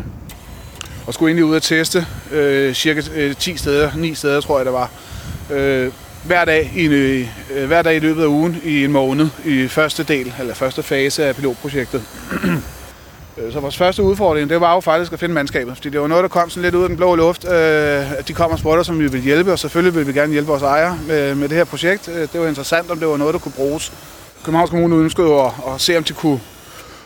Og 1.08 1.14
skulle 1.14 1.30
egentlig 1.30 1.46
ud 1.46 1.56
og 1.56 1.62
teste 1.62 2.06
øh, 2.32 2.74
cirka 2.74 3.02
øh, 3.16 3.36
10 3.36 3.58
steder, 3.58 3.92
9 3.96 4.14
steder 4.14 4.42
tror 4.42 4.58
jeg 4.58 4.66
det 4.66 4.74
var, 4.74 4.90
øh, 5.52 5.92
hver 6.24 6.46
dag, 6.46 6.72
i, 6.76 6.86
øh, 6.86 7.28
hver 7.68 7.82
dag 7.82 7.96
i 7.96 8.00
løbet 8.00 8.24
af 8.24 8.28
ugen 8.28 8.62
i 8.64 8.84
en 8.84 8.92
måned 8.92 9.28
i 9.46 9.68
første 9.68 10.04
del, 10.04 10.34
eller 10.40 10.54
første 10.54 10.84
fase 10.84 11.26
af 11.26 11.36
pilotprojektet. 11.36 12.04
Øh, 13.46 13.54
så 13.54 13.60
vores 13.60 13.78
første 13.78 14.04
udfordring, 14.04 14.50
det 14.50 14.62
var 14.62 14.74
jo 14.74 14.80
faktisk 14.80 15.14
at 15.14 15.20
finde 15.20 15.36
mandskabet, 15.36 15.76
fordi 15.76 15.90
det 15.90 16.02
var 16.02 16.08
noget, 16.08 16.22
der 16.22 16.28
kom 16.28 16.50
sådan 16.50 16.64
lidt 16.64 16.76
ud 16.76 16.84
af 16.84 16.90
den 16.90 16.98
blå 16.98 17.16
luft, 17.16 17.46
øh, 17.46 18.12
at 18.12 18.28
de 18.28 18.34
kom 18.34 18.52
og 18.52 18.60
spurgte 18.60 18.80
os, 18.80 18.90
om 18.90 19.00
vi 19.00 19.04
ville 19.04 19.24
hjælpe, 19.24 19.52
og 19.52 19.60
selvfølgelig 19.60 19.96
ville 19.96 20.14
vi 20.14 20.20
gerne 20.20 20.32
hjælpe 20.32 20.48
vores 20.48 20.64
ejere 20.64 21.00
med, 21.08 21.36
med 21.36 21.50
det 21.50 21.58
her 21.58 21.64
projekt. 21.64 22.08
Øh, 22.08 22.28
det 22.34 22.42
var 22.42 22.48
interessant, 22.48 22.92
om 22.92 23.00
det 23.00 23.08
var 23.08 23.18
noget, 23.18 23.34
der 23.34 23.40
kunne 23.40 23.52
bruges. 23.52 23.94
Københavns 24.44 24.70
Kommune 24.70 24.96
ønskede 24.96 25.28
jo 25.28 25.46
at, 25.46 25.52
at 25.74 25.82
se, 25.82 25.98
om 25.98 26.04
de 26.04 26.14
kunne, 26.14 26.40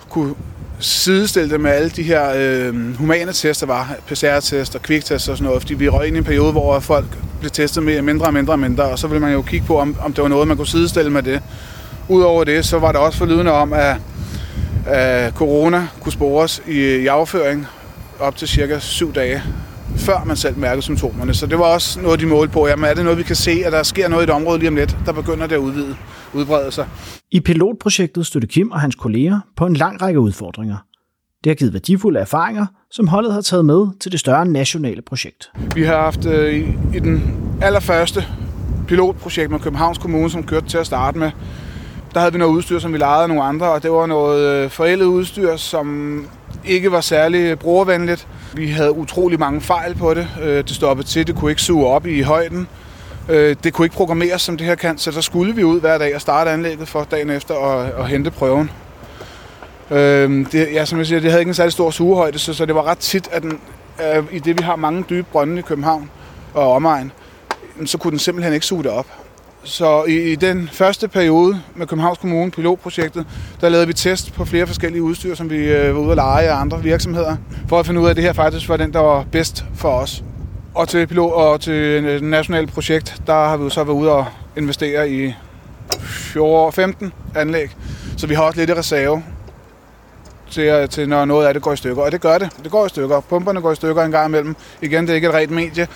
kunne 0.09 0.35
sidestille 0.79 1.49
det 1.49 1.61
med 1.61 1.71
alle 1.71 1.89
de 1.89 2.03
her 2.03 2.33
øh, 2.35 2.97
humane 2.97 3.33
tests, 3.33 3.59
der 3.59 3.65
var 3.65 3.95
PCR-test 4.07 4.75
og 4.75 4.81
kviktest 4.81 5.29
og 5.29 5.37
sådan 5.37 5.45
noget, 5.45 5.61
fordi 5.61 5.73
vi 5.73 5.89
røg 5.89 6.07
ind 6.07 6.15
i 6.15 6.19
en 6.19 6.23
periode, 6.23 6.51
hvor 6.51 6.79
folk 6.79 7.05
blev 7.39 7.51
testet 7.51 7.83
mere, 7.83 8.01
mindre 8.01 8.25
og 8.25 8.33
mindre 8.33 8.53
og 8.53 8.59
mindre, 8.59 8.83
og 8.83 8.99
så 8.99 9.07
ville 9.07 9.21
man 9.21 9.33
jo 9.33 9.41
kigge 9.41 9.65
på, 9.65 9.79
om, 9.79 9.95
om 10.01 10.13
det 10.13 10.21
var 10.21 10.27
noget, 10.27 10.47
man 10.47 10.57
kunne 10.57 10.67
sidestille 10.67 11.11
med 11.11 11.23
det. 11.23 11.41
Udover 12.09 12.43
det, 12.43 12.65
så 12.65 12.79
var 12.79 12.91
der 12.91 12.99
også 12.99 13.17
forlydende 13.17 13.51
om, 13.51 13.73
at 13.73 13.95
at 14.85 15.33
corona 15.33 15.87
kunne 16.01 16.11
spores 16.11 16.63
i, 16.67 16.95
i 16.95 17.07
afføring 17.07 17.67
op 18.19 18.35
til 18.35 18.47
cirka 18.47 18.79
syv 18.79 19.13
dage, 19.13 19.43
før 19.97 20.23
man 20.25 20.35
selv 20.35 20.57
mærkede 20.57 20.81
symptomerne. 20.81 21.33
Så 21.33 21.47
det 21.47 21.59
var 21.59 21.65
også 21.65 22.01
noget, 22.01 22.19
de 22.19 22.25
målte 22.25 22.53
på. 22.53 22.67
Jamen 22.67 22.85
er 22.89 22.93
det 22.93 23.03
noget, 23.03 23.17
vi 23.17 23.23
kan 23.23 23.35
se, 23.35 23.61
at 23.65 23.71
der 23.71 23.83
sker 23.83 24.07
noget 24.07 24.23
i 24.23 24.23
et 24.23 24.29
område 24.29 24.59
lige 24.59 24.69
om 24.69 24.75
lidt, 24.75 24.97
der 25.05 25.11
begynder 25.11 25.47
det 25.47 25.55
at 25.55 25.59
udvide, 25.59 25.95
udbrede 26.33 26.71
sig. 26.71 26.87
I 27.31 27.39
pilotprojektet 27.39 28.25
støtte 28.25 28.47
Kim 28.47 28.71
og 28.71 28.79
hans 28.79 28.95
kolleger 28.95 29.39
på 29.57 29.65
en 29.65 29.73
lang 29.73 30.01
række 30.01 30.19
udfordringer. 30.19 30.77
Det 31.43 31.49
har 31.49 31.55
givet 31.55 31.73
værdifulde 31.73 32.19
erfaringer, 32.19 32.65
som 32.91 33.07
holdet 33.07 33.33
har 33.33 33.41
taget 33.41 33.65
med 33.65 33.87
til 33.99 34.11
det 34.11 34.19
større 34.19 34.45
nationale 34.45 35.01
projekt. 35.01 35.51
Vi 35.75 35.83
har 35.83 36.01
haft 36.01 36.25
øh, 36.25 36.55
i, 36.55 36.59
i 36.95 36.99
den 36.99 37.37
allerførste 37.61 38.23
pilotprojekt 38.87 39.51
med 39.51 39.59
Københavns 39.59 39.97
Kommune, 39.97 40.29
som 40.29 40.43
kørte 40.43 40.67
til 40.67 40.77
at 40.77 40.85
starte 40.85 41.17
med, 41.17 41.31
der 42.15 42.22
havde 42.22 42.34
vi 42.34 42.39
noget 42.39 42.51
udstyr, 42.51 42.79
som 42.79 42.93
vi 42.93 42.98
lejede 42.98 43.22
af 43.24 43.27
nogle 43.29 43.43
andre, 43.43 43.72
og 43.72 43.84
det 43.84 43.91
var 43.91 44.05
noget 44.05 44.63
øh, 44.63 44.69
forældet 44.69 45.05
udstyr, 45.05 45.55
som 45.55 46.27
ikke 46.65 46.91
var 46.91 47.01
særlig 47.01 47.60
brugervenligt. 47.60 48.27
Vi 48.53 48.67
havde 48.67 48.91
utrolig 48.91 49.39
mange 49.39 49.62
fejl 49.62 49.95
på 49.95 50.13
det. 50.13 50.27
Øh, 50.41 50.57
det 50.57 50.69
stoppede 50.69 51.07
til, 51.07 51.27
det 51.27 51.36
kunne 51.36 51.51
ikke 51.51 51.62
suge 51.62 51.88
op 51.88 52.05
i 52.07 52.22
højden. 52.22 52.67
Øh, 53.29 53.55
det 53.63 53.74
kunne 53.74 53.86
ikke 53.86 53.95
programmeres, 53.95 54.41
som 54.41 54.57
det 54.57 54.67
her 54.67 54.75
kan, 54.75 54.98
så 54.98 55.12
der 55.12 55.22
skulle 55.22 55.55
vi 55.55 55.63
ud 55.63 55.79
hver 55.79 55.98
dag 55.98 56.15
og 56.15 56.22
starte 56.22 56.50
anlægget 56.51 56.88
for 56.88 57.07
dagen 57.12 57.29
efter 57.29 57.53
og, 57.53 57.91
og 57.98 58.07
hente 58.07 58.31
prøven. 58.31 58.72
Øh, 59.91 60.45
Det, 60.51 60.67
ja, 60.74 60.86
som 60.86 60.98
jeg 61.00 61.07
siger, 61.07 61.19
det 61.19 61.31
havde 61.31 61.41
ikke 61.41 61.50
en 61.50 61.55
særlig 61.55 61.74
stor 61.74 61.91
sugehøjde, 61.91 62.39
så, 62.39 62.53
så 62.53 62.65
det 62.65 62.75
var 62.75 62.84
ret 62.84 62.98
tit, 62.98 63.29
at 63.31 63.41
den, 63.41 63.60
øh, 64.15 64.24
i 64.31 64.39
det 64.39 64.57
vi 64.57 64.63
har 64.63 64.75
mange 64.75 65.05
dybe 65.10 65.27
brønde 65.31 65.60
i 65.60 65.62
København 65.62 66.10
og 66.53 66.72
omegn, 66.74 67.12
så 67.86 67.98
kunne 67.98 68.12
den 68.12 68.19
simpelthen 68.19 68.53
ikke 68.53 68.65
suge 68.65 68.84
det 68.84 68.91
op. 68.91 69.25
Så 69.65 70.03
i, 70.03 70.31
i 70.31 70.36
den 70.36 70.69
første 70.72 71.07
periode 71.07 71.62
med 71.75 71.88
Københavns 71.88 72.17
Kommune, 72.17 72.51
pilotprojektet, 72.51 73.25
der 73.62 73.69
lavede 73.69 73.88
vi 73.88 73.93
test 73.93 74.34
på 74.34 74.45
flere 74.45 74.67
forskellige 74.67 75.03
udstyr, 75.03 75.36
som 75.36 75.50
vi 75.50 75.57
øh, 75.57 75.95
var 75.95 76.01
ude 76.01 76.12
at 76.12 76.15
lege 76.15 76.50
af 76.50 76.55
andre 76.55 76.84
virksomheder, 76.84 77.36
for 77.67 77.79
at 77.79 77.86
finde 77.86 78.01
ud 78.01 78.05
af, 78.05 78.10
at 78.10 78.15
det 78.15 78.24
her 78.24 78.34
faktisk 78.34 78.69
var 78.69 78.77
den, 78.77 78.93
der 78.93 79.00
var 79.00 79.25
bedst 79.31 79.65
for 79.75 79.89
os. 79.89 80.24
Og 80.74 80.89
til 80.89 81.07
pilot 81.07 81.34
og 81.34 81.62
til 81.62 81.74
øh, 81.74 82.03
det 82.03 82.24
nationale 82.24 82.67
projekt, 82.67 83.22
der 83.27 83.34
har 83.34 83.57
vi 83.57 83.63
jo 83.63 83.69
så 83.69 83.84
været 83.84 83.95
ude 83.95 84.12
og 84.12 84.25
investere 84.57 85.10
i 85.10 85.34
14-15 85.91 87.10
anlæg. 87.36 87.69
Så 88.17 88.27
vi 88.27 88.34
har 88.34 88.43
også 88.43 88.60
lidt 88.60 88.69
i 88.69 88.74
reserve 88.74 89.24
til, 90.51 90.63
øh, 90.63 90.89
til, 90.89 91.10
når 91.10 91.25
noget 91.25 91.48
af 91.48 91.53
det 91.53 91.63
går 91.63 91.74
i 91.74 91.77
stykker. 91.77 92.03
Og 92.03 92.12
det 92.12 92.22
gør 92.22 92.38
det. 92.38 92.50
Det 92.63 92.72
går 92.72 92.86
i 92.86 92.89
stykker. 92.89 93.19
Pumperne 93.19 93.62
går 93.62 93.72
i 93.72 93.75
stykker 93.75 94.03
en 94.03 94.12
gang 94.12 94.27
imellem. 94.27 94.55
Igen, 94.81 95.03
det 95.03 95.10
er 95.10 95.15
ikke 95.15 95.27
et 95.27 95.34
rent 95.34 95.51
medie. 95.51 95.88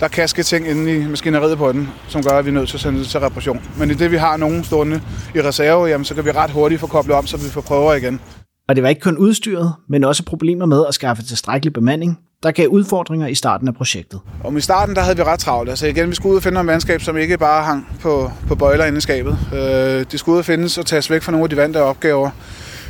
Der 0.00 0.08
kan 0.08 0.28
ske 0.28 0.42
ting 0.42 0.68
inde 0.68 0.96
i 0.96 1.08
maskineriet 1.08 1.58
på 1.58 1.72
den, 1.72 1.88
som 2.08 2.22
gør, 2.22 2.30
at 2.30 2.44
vi 2.44 2.50
er 2.50 2.54
nødt 2.54 2.68
til 2.68 2.76
at 2.76 2.80
sende 2.80 2.98
det 2.98 3.08
til 3.08 3.20
reparation. 3.20 3.60
Men 3.78 3.90
i 3.90 3.94
det, 3.94 4.10
vi 4.10 4.16
har 4.16 4.36
nogen 4.36 4.64
stående 4.64 5.00
i 5.34 5.40
reserve, 5.40 5.86
jamen, 5.86 6.04
så 6.04 6.14
kan 6.14 6.24
vi 6.24 6.30
ret 6.30 6.50
hurtigt 6.50 6.80
få 6.80 6.86
koblet 6.86 7.16
om, 7.16 7.26
så 7.26 7.36
vi 7.36 7.48
får 7.48 7.60
prøver 7.60 7.94
igen. 7.94 8.20
Og 8.68 8.76
det 8.76 8.82
var 8.82 8.88
ikke 8.88 9.00
kun 9.00 9.16
udstyret, 9.16 9.72
men 9.88 10.04
også 10.04 10.24
problemer 10.24 10.66
med 10.66 10.84
at 10.88 10.94
skaffe 10.94 11.22
tilstrækkelig 11.22 11.72
bemanding, 11.72 12.18
der 12.42 12.50
gav 12.50 12.68
udfordringer 12.68 13.26
i 13.26 13.34
starten 13.34 13.68
af 13.68 13.74
projektet. 13.74 14.20
Og 14.44 14.56
i 14.56 14.60
starten, 14.60 14.94
der 14.94 15.00
havde 15.00 15.16
vi 15.16 15.22
ret 15.22 15.38
travlt. 15.38 15.70
Altså 15.70 15.86
igen, 15.86 16.10
vi 16.10 16.14
skulle 16.14 16.30
ud 16.30 16.36
og 16.36 16.42
finde 16.42 16.54
noget 16.54 16.66
mandskab, 16.66 17.00
som 17.00 17.16
ikke 17.16 17.38
bare 17.38 17.64
hang 17.64 17.98
på, 18.00 18.30
på 18.48 18.54
bøjler 18.54 18.84
inde 18.84 18.98
i 18.98 19.00
skabet. 19.00 19.38
Øh, 19.54 20.04
de 20.12 20.18
skulle 20.18 20.34
ud 20.34 20.38
og 20.38 20.44
findes 20.44 20.78
og 20.78 20.86
tages 20.86 21.10
væk 21.10 21.22
fra 21.22 21.32
nogle 21.32 21.44
af 21.44 21.50
de 21.50 21.56
vante 21.56 21.82
opgaver. 21.82 22.30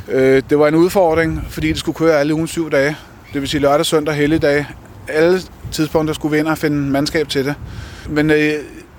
Øh, 0.07 0.43
det 0.49 0.59
var 0.59 0.67
en 0.67 0.75
udfordring, 0.75 1.45
fordi 1.49 1.67
det 1.67 1.77
skulle 1.77 1.95
køre 1.95 2.19
alle 2.19 2.33
ugen 2.33 2.47
syv 2.47 2.71
dage. 2.71 2.95
Det 3.33 3.41
vil 3.41 3.49
sige 3.49 3.61
lørdag, 3.61 3.85
søndag, 3.85 4.15
helligdag. 4.15 4.65
Alle 5.09 5.39
tidspunkter 5.71 6.13
skulle 6.13 6.31
vi 6.31 6.39
ind 6.39 6.47
og 6.47 6.57
finde 6.57 6.77
mandskab 6.77 7.29
til 7.29 7.45
det. 7.45 7.55
Men 8.09 8.31
øh, 8.31 8.51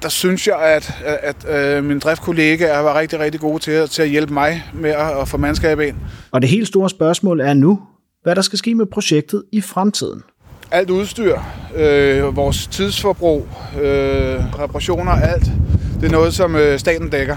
der 0.02 0.08
synes 0.08 0.46
jeg, 0.46 0.56
at, 0.58 0.94
at, 1.04 1.44
at 1.44 1.76
øh, 1.76 1.84
mine 1.84 2.00
driftkollegaer 2.00 2.78
var 2.80 2.98
rigtig, 2.98 3.18
rigtig 3.18 3.40
gode 3.40 3.58
til, 3.62 3.70
at- 3.70 3.90
til 3.90 4.02
at 4.02 4.08
hjælpe 4.08 4.32
mig 4.34 4.64
med 4.74 4.90
at, 4.90 5.20
at 5.20 5.28
få 5.28 5.36
mandskab 5.36 5.80
ind. 5.80 5.96
Og 6.30 6.42
det 6.42 6.50
helt 6.50 6.68
store 6.68 6.90
spørgsmål 6.90 7.40
er 7.40 7.54
nu, 7.54 7.80
hvad 8.22 8.36
der 8.36 8.42
skal 8.42 8.58
ske 8.58 8.74
med 8.74 8.86
projektet 8.86 9.42
i 9.52 9.60
fremtiden. 9.60 10.22
alt 10.70 10.90
udstyr, 10.90 11.38
øh, 11.76 12.36
vores 12.36 12.66
tidsforbrug, 12.66 13.46
øh, 13.82 14.58
reparationer, 14.58 15.12
alt, 15.12 15.44
det 16.00 16.06
er 16.06 16.10
noget, 16.12 16.34
som 16.34 16.56
øh, 16.56 16.78
staten 16.78 17.08
dækker. 17.10 17.36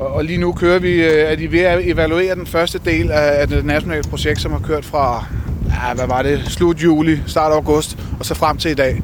Og, 0.00 0.06
og 0.06 0.24
lige 0.24 0.38
nu 0.38 0.52
kører 0.52 0.78
vi, 0.78 0.92
øh, 1.04 1.12
er 1.30 1.34
de 1.34 1.52
ved 1.52 1.60
at 1.60 1.80
evaluere 1.88 2.34
den 2.34 2.46
første 2.46 2.80
del 2.84 3.10
af, 3.10 3.40
af 3.40 3.48
det 3.48 3.64
nationale 3.64 4.02
projekt, 4.02 4.40
som 4.40 4.52
har 4.52 4.58
kørt 4.58 4.84
fra, 4.84 5.26
ja, 5.72 5.94
hvad 5.94 6.06
var 6.06 6.22
det, 6.22 6.42
slut 6.46 6.82
juli, 6.82 7.20
start 7.26 7.52
august, 7.52 7.98
og 8.18 8.26
så 8.26 8.34
frem 8.34 8.56
til 8.56 8.70
i 8.70 8.74
dag. 8.74 9.02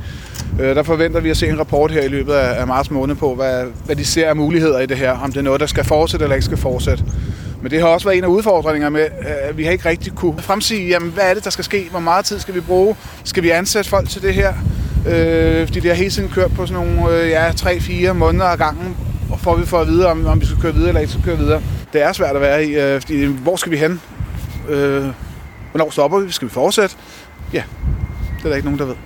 Øh, 0.61 0.77
der 0.77 0.83
forventer 0.83 1.21
vi 1.21 1.31
at 1.31 1.37
se 1.37 1.49
en 1.49 1.59
rapport 1.59 1.91
her 1.91 2.03
i 2.03 2.09
løbet 2.09 2.33
af, 2.33 2.61
af 2.61 2.67
marts 2.67 2.91
måned 2.91 3.15
på, 3.15 3.35
hvad, 3.35 3.65
hvad 3.85 3.97
de 3.97 4.05
ser 4.05 4.29
af 4.29 4.37
muligheder 4.37 4.79
i 4.81 4.87
det 4.87 4.97
her, 4.97 5.13
om 5.13 5.33
det 5.33 5.39
er 5.39 5.43
noget, 5.43 5.61
der 5.61 5.67
skal 5.67 5.85
fortsætte 5.85 6.25
eller 6.25 6.35
ikke 6.35 6.45
skal 6.45 6.59
fortsætte. 6.59 7.05
Men 7.63 7.71
det 7.71 7.81
har 7.81 7.87
også 7.87 8.07
været 8.07 8.19
en 8.19 8.25
af 8.25 8.29
udfordringerne 8.29 8.91
med, 8.91 9.07
at 9.21 9.59
vi 9.59 9.65
har 9.65 9.71
ikke 9.71 9.89
rigtig 9.89 10.13
kunne 10.15 10.39
fremsige, 10.39 10.89
jamen, 10.89 11.11
hvad 11.11 11.25
er 11.25 11.35
det, 11.35 11.45
der 11.45 11.51
skal 11.51 11.65
ske? 11.65 11.89
Hvor 11.91 12.01
meget 12.01 12.25
tid 12.25 12.39
skal 12.39 12.55
vi 12.55 12.61
bruge? 12.61 12.97
Skal 13.25 13.43
vi 13.43 13.51
ansætte 13.51 13.91
folk 13.91 14.09
til 14.09 14.23
det 14.23 14.35
her? 14.35 14.55
Øh, 15.09 15.67
fordi 15.67 15.81
det 15.81 15.91
har 15.91 15.97
hele 15.97 16.11
tiden 16.11 16.29
kørt 16.29 16.55
på 16.55 16.67
sådan 16.67 16.87
nogle 16.87 17.17
øh, 17.17 17.29
ja, 17.29 17.51
3-4 17.51 18.13
måneder 18.13 18.45
ad 18.45 18.59
gangen, 18.59 18.97
og 19.31 19.41
får 19.41 19.57
vi 19.57 19.67
for 19.67 19.81
at 19.81 19.87
vide, 19.87 20.07
om, 20.07 20.27
om 20.27 20.41
vi 20.41 20.47
skal 20.47 20.59
køre 20.63 20.75
videre 20.75 20.89
eller 20.89 21.01
ikke 21.01 21.13
skal 21.13 21.25
køre 21.25 21.39
videre. 21.39 21.61
Det 21.93 22.03
er 22.03 22.13
svært 22.13 22.37
at 22.37 22.43
være 22.43 22.65
i, 22.65 22.75
øh, 22.75 23.01
fordi 23.01 23.25
hvor 23.25 23.57
skal 23.57 23.73
vi 23.73 23.77
hen? 23.77 24.01
Øh, 24.69 25.07
hvornår 25.71 25.91
stopper 25.91 26.19
vi? 26.19 26.31
Skal 26.31 26.49
vi 26.49 26.53
fortsætte? 26.53 26.97
Ja, 27.53 27.65
det 28.37 28.45
er 28.45 28.49
der 28.49 28.57
ikke 28.57 28.67
nogen, 28.67 28.79
der 28.79 28.87
ved. 28.87 28.97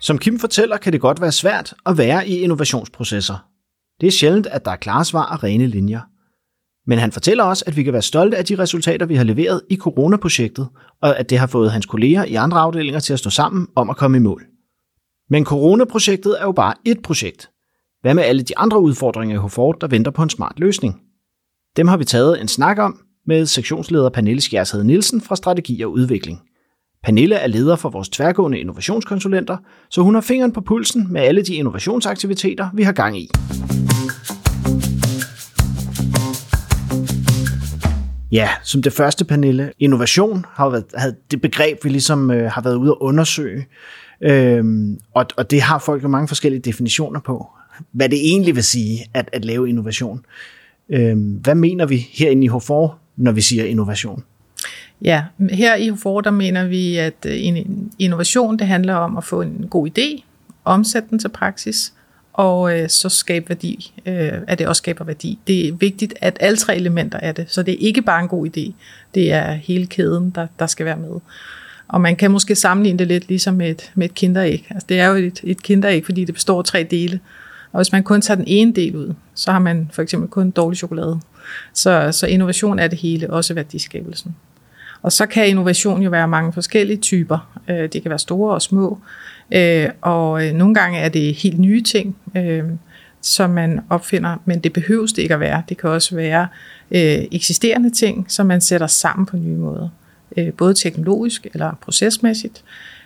Som 0.00 0.18
Kim 0.18 0.38
fortæller, 0.38 0.76
kan 0.76 0.92
det 0.92 1.00
godt 1.00 1.20
være 1.20 1.32
svært 1.32 1.74
at 1.86 1.98
være 1.98 2.28
i 2.28 2.38
innovationsprocesser. 2.38 3.48
Det 4.00 4.06
er 4.06 4.10
sjældent, 4.10 4.46
at 4.46 4.64
der 4.64 4.70
er 4.70 4.76
klare 4.76 5.04
svar 5.04 5.24
og 5.24 5.44
rene 5.44 5.66
linjer. 5.66 6.00
Men 6.86 6.98
han 6.98 7.12
fortæller 7.12 7.44
også, 7.44 7.64
at 7.66 7.76
vi 7.76 7.82
kan 7.82 7.92
være 7.92 8.02
stolte 8.02 8.36
af 8.36 8.44
de 8.44 8.58
resultater, 8.58 9.06
vi 9.06 9.14
har 9.14 9.24
leveret 9.24 9.62
i 9.70 9.76
coronaprojektet, 9.76 10.68
og 11.02 11.18
at 11.18 11.30
det 11.30 11.38
har 11.38 11.46
fået 11.46 11.72
hans 11.72 11.86
kolleger 11.86 12.24
i 12.24 12.34
andre 12.34 12.58
afdelinger 12.58 13.00
til 13.00 13.12
at 13.12 13.18
stå 13.18 13.30
sammen 13.30 13.68
om 13.76 13.90
at 13.90 13.96
komme 13.96 14.16
i 14.16 14.20
mål. 14.20 14.46
Men 15.30 15.44
coronaprojektet 15.44 16.40
er 16.40 16.44
jo 16.44 16.52
bare 16.52 16.74
et 16.84 17.02
projekt. 17.02 17.50
Hvad 18.02 18.14
med 18.14 18.22
alle 18.22 18.42
de 18.42 18.58
andre 18.58 18.80
udfordringer 18.80 19.36
i 19.36 19.38
Hofort, 19.38 19.76
der 19.80 19.86
venter 19.86 20.10
på 20.10 20.22
en 20.22 20.30
smart 20.30 20.54
løsning? 20.56 21.00
Dem 21.76 21.88
har 21.88 21.96
vi 21.96 22.04
taget 22.04 22.40
en 22.40 22.48
snak 22.48 22.78
om 22.78 23.00
med 23.26 23.46
sektionsleder 23.46 24.10
Pernille 24.10 24.40
Skjærshed 24.40 24.84
Nielsen 24.84 25.20
fra 25.20 25.36
Strategi 25.36 25.82
og 25.82 25.92
Udvikling. 25.92 26.40
Pernille 27.04 27.34
er 27.34 27.46
leder 27.46 27.76
for 27.76 27.88
vores 27.90 28.08
tværgående 28.08 28.58
innovationskonsulenter, 28.58 29.56
så 29.90 30.02
hun 30.02 30.14
har 30.14 30.20
fingeren 30.20 30.52
på 30.52 30.60
pulsen 30.60 31.12
med 31.12 31.20
alle 31.20 31.42
de 31.42 31.54
innovationsaktiviteter, 31.54 32.68
vi 32.74 32.82
har 32.82 32.92
gang 32.92 33.18
i. 33.18 33.30
Ja, 38.32 38.48
som 38.62 38.82
det 38.82 38.92
første, 38.92 39.24
Pernille, 39.24 39.72
innovation 39.78 40.44
har 40.48 40.68
været 40.68 41.16
det 41.30 41.40
begreb, 41.40 41.84
vi 41.84 41.88
ligesom 41.88 42.30
øh, 42.30 42.50
har 42.50 42.62
været 42.62 42.76
ude 42.76 42.90
at 42.90 42.96
undersøge. 43.00 43.66
Øhm, 44.22 44.98
og, 45.14 45.26
og 45.36 45.50
det 45.50 45.62
har 45.62 45.78
folk 45.78 46.02
jo 46.02 46.08
mange 46.08 46.28
forskellige 46.28 46.62
definitioner 46.62 47.20
på, 47.20 47.46
hvad 47.92 48.08
det 48.08 48.18
egentlig 48.18 48.54
vil 48.54 48.64
sige 48.64 49.06
at, 49.14 49.28
at 49.32 49.44
lave 49.44 49.68
innovation. 49.68 50.24
Øhm, 50.88 51.30
hvad 51.32 51.54
mener 51.54 51.86
vi 51.86 52.06
herinde 52.12 52.44
i 52.44 52.48
H4, 52.48 52.88
når 53.16 53.32
vi 53.32 53.40
siger 53.40 53.64
innovation? 53.64 54.24
Ja, 55.02 55.24
her 55.50 55.76
i 55.76 55.90
HFOR, 55.90 56.20
der 56.20 56.30
mener 56.30 56.64
vi, 56.64 56.96
at 56.96 57.26
øh, 57.26 57.44
en 57.44 57.92
innovation, 57.98 58.58
det 58.58 58.66
handler 58.66 58.94
om 58.94 59.16
at 59.16 59.24
få 59.24 59.42
en 59.42 59.66
god 59.70 59.88
idé, 59.88 60.24
omsætte 60.64 61.08
den 61.10 61.18
til 61.18 61.28
praksis, 61.28 61.92
og 62.32 62.78
øh, 62.78 62.88
så 62.88 63.08
skabe 63.08 63.48
værdi, 63.48 63.92
øh, 64.06 64.32
at 64.46 64.58
det 64.58 64.66
også 64.66 64.80
skaber 64.80 65.04
værdi. 65.04 65.38
Det 65.46 65.68
er 65.68 65.72
vigtigt, 65.72 66.14
at 66.20 66.36
alle 66.40 66.56
tre 66.56 66.76
elementer 66.76 67.18
er 67.22 67.32
det, 67.32 67.44
så 67.48 67.62
det 67.62 67.74
er 67.74 67.78
ikke 67.80 68.02
bare 68.02 68.22
en 68.22 68.28
god 68.28 68.46
idé, 68.46 68.72
det 69.14 69.32
er 69.32 69.52
hele 69.52 69.86
kæden, 69.86 70.30
der, 70.30 70.46
der 70.58 70.66
skal 70.66 70.86
være 70.86 70.96
med. 70.96 71.20
Og 71.88 72.00
man 72.00 72.16
kan 72.16 72.30
måske 72.30 72.54
sammenligne 72.54 72.98
det 72.98 73.06
lidt 73.06 73.28
ligesom 73.28 73.54
med 73.54 73.70
et, 73.70 73.92
med 73.94 74.06
et 74.06 74.14
kinderæg. 74.14 74.66
Altså 74.70 74.86
det 74.88 75.00
er 75.00 75.06
jo 75.06 75.14
et, 75.14 75.40
et 75.44 75.62
kinderæg, 75.62 76.04
fordi 76.04 76.24
det 76.24 76.34
består 76.34 76.58
af 76.58 76.64
tre 76.64 76.86
dele. 76.90 77.20
Og 77.72 77.78
hvis 77.78 77.92
man 77.92 78.02
kun 78.02 78.20
tager 78.20 78.36
den 78.36 78.44
ene 78.48 78.72
del 78.72 78.96
ud, 78.96 79.14
så 79.34 79.52
har 79.52 79.58
man 79.58 79.90
for 79.92 80.02
eksempel 80.02 80.28
kun 80.28 80.50
dårlig 80.50 80.78
chokolade. 80.78 81.20
Så, 81.72 82.12
så 82.12 82.26
innovation 82.26 82.78
er 82.78 82.88
det 82.88 82.98
hele, 82.98 83.30
også 83.30 83.54
værdiskabelsen. 83.54 84.36
Og 85.02 85.12
så 85.12 85.26
kan 85.26 85.48
innovation 85.48 86.02
jo 86.02 86.10
være 86.10 86.28
mange 86.28 86.52
forskellige 86.52 86.96
typer. 86.96 87.60
Øh, 87.68 87.88
det 87.92 88.02
kan 88.02 88.08
være 88.08 88.18
store 88.18 88.54
og 88.54 88.62
små. 88.62 88.98
Øh, 89.52 89.88
og 90.00 90.46
øh, 90.46 90.52
nogle 90.52 90.74
gange 90.74 90.98
er 90.98 91.08
det 91.08 91.34
helt 91.34 91.58
nye 91.58 91.82
ting, 91.82 92.16
som 93.20 93.50
man 93.50 93.80
opfinder, 93.90 94.36
men 94.44 94.58
det 94.58 94.72
behøves 94.72 95.12
det 95.12 95.22
ikke 95.22 95.34
at 95.34 95.40
være. 95.40 95.62
Det 95.68 95.78
kan 95.78 95.90
også 95.90 96.14
være 96.14 96.48
eksisterende 96.90 97.90
ting, 97.90 98.26
som 98.28 98.46
man 98.46 98.60
sætter 98.60 98.86
sammen 98.86 99.26
på 99.26 99.36
nye 99.36 99.56
måder. 99.56 99.88
Både 100.56 100.74
teknologisk 100.74 101.46
eller 101.54 101.72
procesmæssigt. 101.80 102.64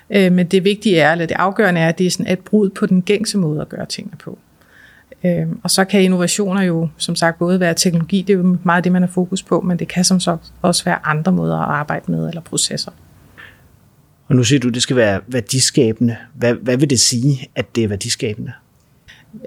Men 0.08 0.46
det 0.46 0.64
vigtige 0.64 0.98
er, 0.98 1.12
eller 1.12 1.26
det 1.26 1.34
afgørende 1.34 1.80
er, 1.80 1.88
at 1.88 1.98
det 1.98 2.06
er 2.06 2.10
sådan 2.10 2.32
et 2.32 2.38
brud 2.38 2.70
på 2.70 2.86
den 2.86 3.02
gængse 3.02 3.38
måde 3.38 3.60
at 3.60 3.68
gøre 3.68 3.86
tingene 3.86 4.16
på. 4.16 4.38
Øhm, 5.24 5.60
og 5.62 5.70
så 5.70 5.84
kan 5.84 6.02
innovationer 6.02 6.62
jo, 6.62 6.88
som 6.96 7.16
sagt, 7.16 7.38
både 7.38 7.60
være 7.60 7.74
teknologi, 7.74 8.22
det 8.22 8.32
er 8.32 8.36
jo 8.36 8.58
meget 8.64 8.84
det, 8.84 8.92
man 8.92 9.02
har 9.02 9.08
fokus 9.08 9.42
på, 9.42 9.60
men 9.60 9.78
det 9.78 9.88
kan 9.88 10.04
som 10.04 10.20
sagt 10.20 10.52
også 10.62 10.84
være 10.84 11.06
andre 11.06 11.32
måder 11.32 11.56
at 11.56 11.68
arbejde 11.68 12.12
med, 12.12 12.28
eller 12.28 12.40
processer. 12.40 12.90
Og 14.28 14.36
nu 14.36 14.44
siger 14.44 14.60
du, 14.60 14.68
at 14.68 14.74
det 14.74 14.82
skal 14.82 14.96
være 14.96 15.20
værdiskabende. 15.26 16.16
Hvad, 16.34 16.54
hvad 16.54 16.76
vil 16.76 16.90
det 16.90 17.00
sige, 17.00 17.48
at 17.54 17.76
det 17.76 17.84
er 17.84 17.88
værdiskabende? 17.88 18.52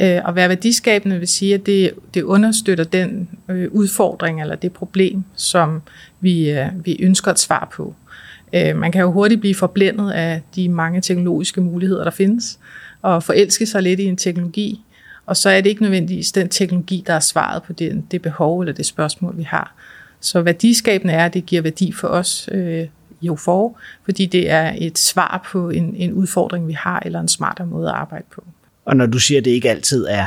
Øh, 0.01 0.27
at 0.27 0.35
være 0.35 0.49
værdiskabende 0.49 1.19
vil 1.19 1.27
sige, 1.27 1.53
at 1.53 1.65
det, 1.65 1.91
det 2.13 2.23
understøtter 2.23 2.83
den 2.83 3.29
øh, 3.49 3.71
udfordring 3.71 4.41
eller 4.41 4.55
det 4.55 4.73
problem, 4.73 5.23
som 5.35 5.81
vi, 6.19 6.51
øh, 6.51 6.85
vi 6.85 6.97
ønsker 6.99 7.31
et 7.31 7.39
svar 7.39 7.69
på. 7.75 7.95
Øh, 8.53 8.75
man 8.75 8.91
kan 8.91 9.01
jo 9.01 9.11
hurtigt 9.11 9.41
blive 9.41 9.55
forblændet 9.55 10.11
af 10.11 10.41
de 10.55 10.69
mange 10.69 11.01
teknologiske 11.01 11.61
muligheder, 11.61 12.03
der 12.03 12.11
findes, 12.11 12.59
og 13.01 13.23
forelske 13.23 13.65
sig 13.65 13.81
lidt 13.81 13.99
i 13.99 14.05
en 14.05 14.17
teknologi, 14.17 14.81
og 15.25 15.37
så 15.37 15.49
er 15.49 15.61
det 15.61 15.69
ikke 15.69 15.81
nødvendigvis 15.81 16.31
den 16.31 16.49
teknologi, 16.49 17.03
der 17.07 17.13
er 17.13 17.19
svaret 17.19 17.63
på 17.63 17.73
det, 17.73 18.03
det 18.11 18.21
behov 18.21 18.59
eller 18.59 18.73
det 18.73 18.85
spørgsmål, 18.85 19.37
vi 19.37 19.43
har. 19.43 19.75
Så 20.19 20.41
værdiskabende 20.41 21.13
er, 21.13 21.25
at 21.25 21.33
det 21.33 21.45
giver 21.45 21.61
værdi 21.61 21.91
for 21.91 22.07
os 22.07 22.49
øh, 22.51 22.87
i 23.21 23.29
OFOR, 23.29 23.79
fordi 24.05 24.25
det 24.25 24.49
er 24.49 24.73
et 24.77 24.97
svar 24.97 25.47
på 25.51 25.69
en, 25.69 25.95
en 25.95 26.13
udfordring, 26.13 26.67
vi 26.67 26.73
har, 26.73 27.01
eller 27.05 27.19
en 27.19 27.27
smartere 27.27 27.67
måde 27.67 27.89
at 27.89 27.95
arbejde 27.95 28.25
på. 28.35 28.43
Og 28.85 28.95
når 28.95 29.05
du 29.05 29.19
siger, 29.19 29.37
at 29.37 29.45
det 29.45 29.51
ikke 29.51 29.69
altid 29.69 30.05
er, 30.09 30.25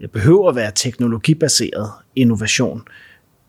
det 0.00 0.10
behøver 0.10 0.48
at 0.48 0.56
være 0.56 0.72
teknologibaseret 0.74 1.90
innovation, 2.16 2.82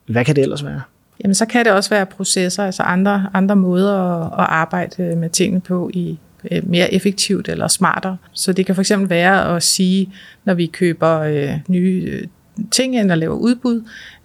hvad 0.08 0.26
kan 0.26 0.36
det 0.36 0.42
ellers 0.42 0.66
være? 0.66 0.82
Jamen, 1.24 1.36
så 1.36 1.46
kan 1.46 1.66
det 1.66 1.74
også 1.74 1.90
være 1.90 2.06
processer, 2.06 2.66
altså 2.66 2.84
andre, 2.84 3.30
andre 3.34 3.56
måder 3.56 3.96
at, 3.96 4.26
at 4.26 4.46
arbejde 4.50 5.16
med 5.16 5.30
tingene 5.30 5.62
på 5.62 5.90
i, 5.94 6.10
Øh, 6.10 6.29
Øh, 6.52 6.70
mere 6.70 6.94
effektivt 6.94 7.50
eller 7.50 7.68
smartere. 7.68 8.18
Så 8.34 8.54
det 8.54 8.66
kan 8.66 8.76
for 8.76 8.82
eksempel 8.82 9.10
være 9.10 9.56
at 9.56 9.64
sige, 9.64 10.14
når 10.46 10.54
vi 10.54 10.66
køber 10.66 11.20
øh, 11.20 11.52
nye 11.68 12.04
øh, 12.08 12.28
ting 12.72 13.00
eller 13.00 13.16
laver 13.16 13.36
udbud, 13.36 13.82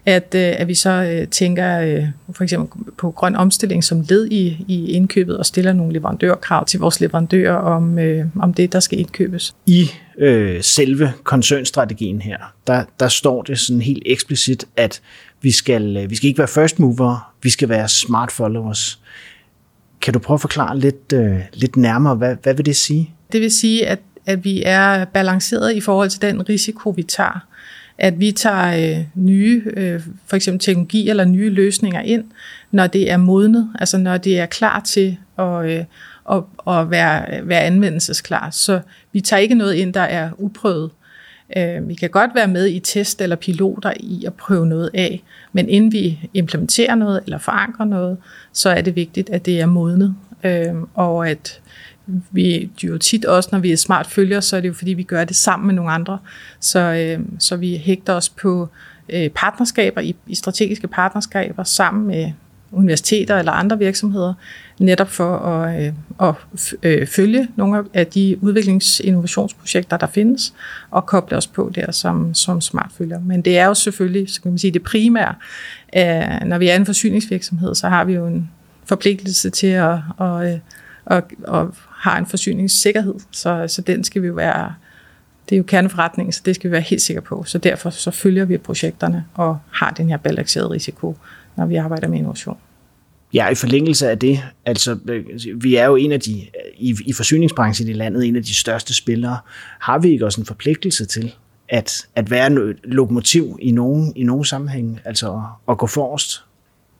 at, 0.07 0.35
øh, 0.35 0.55
at 0.57 0.69
vi 0.69 0.75
så 0.75 0.91
øh, 0.91 1.29
tænker 1.29 1.81
øh, 1.81 2.05
for 2.33 2.45
eksempel 2.45 2.85
på 2.99 3.11
grøn 3.11 3.37
omstilling 3.37 3.85
som 3.85 4.05
led 4.09 4.29
i, 4.31 4.65
i 4.69 4.91
indkøbet 4.91 5.39
og 5.39 5.47
stiller 5.47 5.73
nogle 5.73 5.93
leverandørkrav 5.93 6.67
til 6.67 6.81
vores 6.81 7.01
leverandører 7.01 7.55
om, 7.55 7.99
øh, 7.99 8.27
om 8.41 8.55
det, 8.55 8.73
der 8.73 8.81
skal 8.81 8.99
indkøbes. 8.99 9.55
I 9.67 9.91
øh, 10.19 10.63
selve 10.63 11.13
koncernstrategien 11.23 12.23
her, 12.23 12.37
der, 12.67 12.85
der 13.01 13.09
står 13.09 13.43
det 13.43 13.59
sådan 13.59 13.83
helt 13.83 14.03
eksplicit, 14.07 14.65
at 14.77 15.01
vi 15.43 15.51
skal, 15.51 15.97
øh, 15.97 16.11
vi 16.11 16.17
skal 16.17 16.29
ikke 16.29 16.39
være 16.39 16.49
first 16.49 16.79
mover, 16.79 17.33
vi 17.43 17.51
skal 17.51 17.69
være 17.69 17.89
smart 17.89 18.33
followers. 18.33 19.01
Kan 20.05 20.15
du 20.15 20.19
prøve 20.19 20.35
at 20.35 20.41
forklare 20.41 20.79
lidt, 20.79 21.13
øh, 21.15 21.41
lidt 21.53 21.77
nærmere, 21.77 22.15
hvad, 22.15 22.37
hvad 22.43 22.55
vil 22.55 22.67
det 22.67 22.77
sige? 22.77 23.15
Det 23.33 23.41
vil 23.41 23.51
sige, 23.51 23.87
at, 23.87 23.99
at 24.27 24.45
vi 24.45 24.63
er 24.67 25.05
balanceret 25.05 25.75
i 25.77 25.81
forhold 25.81 26.11
til 26.11 26.23
den 26.23 26.49
risiko, 26.49 26.91
vi 26.91 27.03
tager. 27.03 27.47
At 27.99 28.21
vi 28.21 28.33
tager 28.33 28.99
øh, 28.99 29.05
nye, 29.15 29.63
øh, 29.77 30.01
for 30.27 30.37
eksempel 30.37 30.61
teknologi 30.61 31.09
eller 31.09 31.25
nye 31.25 31.51
løsninger 31.51 32.01
ind, 32.01 32.25
når 32.71 32.87
det 32.87 33.11
er 33.11 33.17
modnet, 33.17 33.71
altså 33.79 33.99
når 33.99 34.17
det 34.17 34.39
er 34.39 34.47
klar 34.47 34.81
til 34.81 35.17
at, 35.39 35.65
øh, 35.65 35.85
at, 36.31 36.43
at 36.69 36.91
være, 36.91 37.49
være 37.49 37.61
anvendelsesklar. 37.61 38.51
Så 38.51 38.81
vi 39.13 39.21
tager 39.21 39.41
ikke 39.41 39.55
noget 39.55 39.75
ind, 39.75 39.95
der 39.95 40.01
er 40.01 40.31
uprøvet. 40.39 40.91
Øh, 41.57 41.89
vi 41.89 41.95
kan 41.95 42.11
godt 42.11 42.31
være 42.35 42.49
med 42.49 42.67
i 42.69 42.81
test 42.81 43.21
eller 43.21 43.37
piloter 43.37 43.93
i 44.01 44.25
at 44.25 44.35
prøve 44.35 44.67
noget 44.67 44.91
af, 44.95 45.23
men 45.53 45.69
inden 45.69 45.93
vi 45.93 46.29
implementerer 46.35 46.95
noget 46.95 47.21
eller 47.25 47.39
forankrer 47.39 47.85
noget, 47.85 48.17
så 48.53 48.71
er 48.71 48.81
det 48.81 48.97
vigtigt, 48.97 49.31
at 49.31 49.47
det 49.47 49.61
er 49.61 49.67
modnet, 49.67 50.15
øh, 50.45 50.75
og 50.95 51.29
at 51.29 51.61
vi 52.31 52.71
jo 52.83 52.99
tit 52.99 53.25
også, 53.25 53.49
når 53.53 53.59
vi 53.59 53.73
er 53.73 53.77
smart 53.77 54.07
følger, 54.07 54.41
så 54.41 54.57
er 54.57 54.61
det 54.61 54.69
jo 54.69 54.75
fordi, 54.75 54.93
vi 54.93 55.03
gør 55.03 55.25
det 55.25 55.37
sammen 55.37 55.67
med 55.67 55.75
nogle 55.75 55.91
andre. 55.91 56.19
Så, 56.61 56.79
øh, 56.81 57.25
så 57.39 57.57
vi 57.57 57.77
hægter 57.77 58.13
os 58.13 58.29
på 58.29 58.69
øh, 59.09 59.31
partnerskaber, 59.31 60.01
i, 60.01 60.17
i 60.27 60.35
strategiske 60.35 60.89
partnerskaber 60.89 61.65
sammen 61.65 62.07
med 62.07 62.33
universiteter 62.75 63.39
eller 63.39 63.53
andre 63.53 63.79
virksomheder, 63.79 64.35
netop 64.79 65.09
for 65.09 65.37
at, 65.37 65.87
øh, 65.87 65.93
at 66.21 66.35
øh, 66.83 67.07
følge 67.07 67.49
nogle 67.57 67.85
af 67.95 68.07
de 68.07 68.39
udviklingsinnovationsprojekter, 68.41 69.97
der 69.97 70.07
findes, 70.07 70.55
og 70.91 71.07
koble 71.07 71.37
os 71.37 71.47
på 71.47 71.73
der 71.75 71.93
som, 71.93 72.35
som 72.35 72.61
smartfølger. 72.61 73.21
Men 73.21 73.43
det 73.43 73.59
er 73.59 73.67
jo 73.67 73.75
selvfølgelig, 73.75 74.31
så 74.31 74.43
kan 74.43 74.51
man 74.51 74.59
sige, 74.59 74.71
det 74.71 74.83
primære. 74.83 75.35
Øh, 75.97 76.49
når 76.49 76.59
vi 76.59 76.69
er 76.69 76.77
en 76.77 76.87
forsyningsvirksomhed, 76.87 77.75
så 77.75 77.89
har 77.89 78.05
vi 78.05 78.13
jo 78.13 78.27
en 78.27 78.51
forpligtelse 78.85 79.51
til 79.51 79.67
at, 79.67 79.99
at, 80.21 80.43
at, 80.43 80.61
at, 81.07 81.25
at 81.49 81.67
have 81.99 82.19
en 82.19 82.27
forsyningssikkerhed, 82.27 83.15
så, 83.31 83.65
så 83.69 83.83
den 83.83 84.05
skal 84.05 84.23
vi 84.23 84.27
jo 84.27 84.35
være 84.35 84.75
det 85.49 85.55
er 85.55 85.59
jo 85.59 85.63
kerneforretningen, 85.63 86.33
så 86.33 86.43
det 86.45 86.55
skal 86.55 86.71
vi 86.71 86.73
være 86.73 86.81
helt 86.81 87.03
sikre 87.03 87.21
på. 87.21 87.45
Så 87.47 87.59
derfor 87.59 87.91
så 87.91 88.11
følger 88.11 88.45
vi 88.45 88.59
projekterne 88.59 89.25
og 89.35 89.59
har 89.71 89.91
den 89.91 90.09
her 90.09 90.17
balancerede 90.17 90.71
risiko 90.71 91.17
når 91.57 91.67
vi 91.67 91.77
arbejder 91.77 92.09
med 92.09 92.19
innovation. 92.19 92.57
Ja, 93.35 93.49
i 93.49 93.55
forlængelse 93.55 94.11
af 94.11 94.19
det, 94.19 94.43
altså 94.65 94.99
vi 95.55 95.77
er 95.77 95.87
jo 95.87 95.97
en 95.97 96.13
af 96.13 96.21
de, 96.21 96.47
i, 96.77 96.97
i 97.07 97.13
forsyningsbranchen 97.13 97.89
i 97.89 97.93
landet, 97.93 98.27
en 98.27 98.37
af 98.37 98.43
de 98.43 98.55
største 98.55 98.95
spillere. 98.95 99.39
Har 99.81 99.99
vi 99.99 100.09
ikke 100.11 100.25
også 100.25 100.41
en 100.41 100.47
forpligtelse 100.47 101.05
til 101.05 101.35
at, 101.69 102.07
at 102.15 102.31
være 102.31 102.47
en 102.47 102.59
lokomotiv 102.85 103.59
i 103.63 103.71
nogen, 103.71 104.13
i 104.17 104.25
nogen 104.25 104.45
sammenhæng, 104.45 105.01
altså 105.05 105.43
at, 105.69 105.79
gå 105.79 105.87
forrest? 105.87 106.45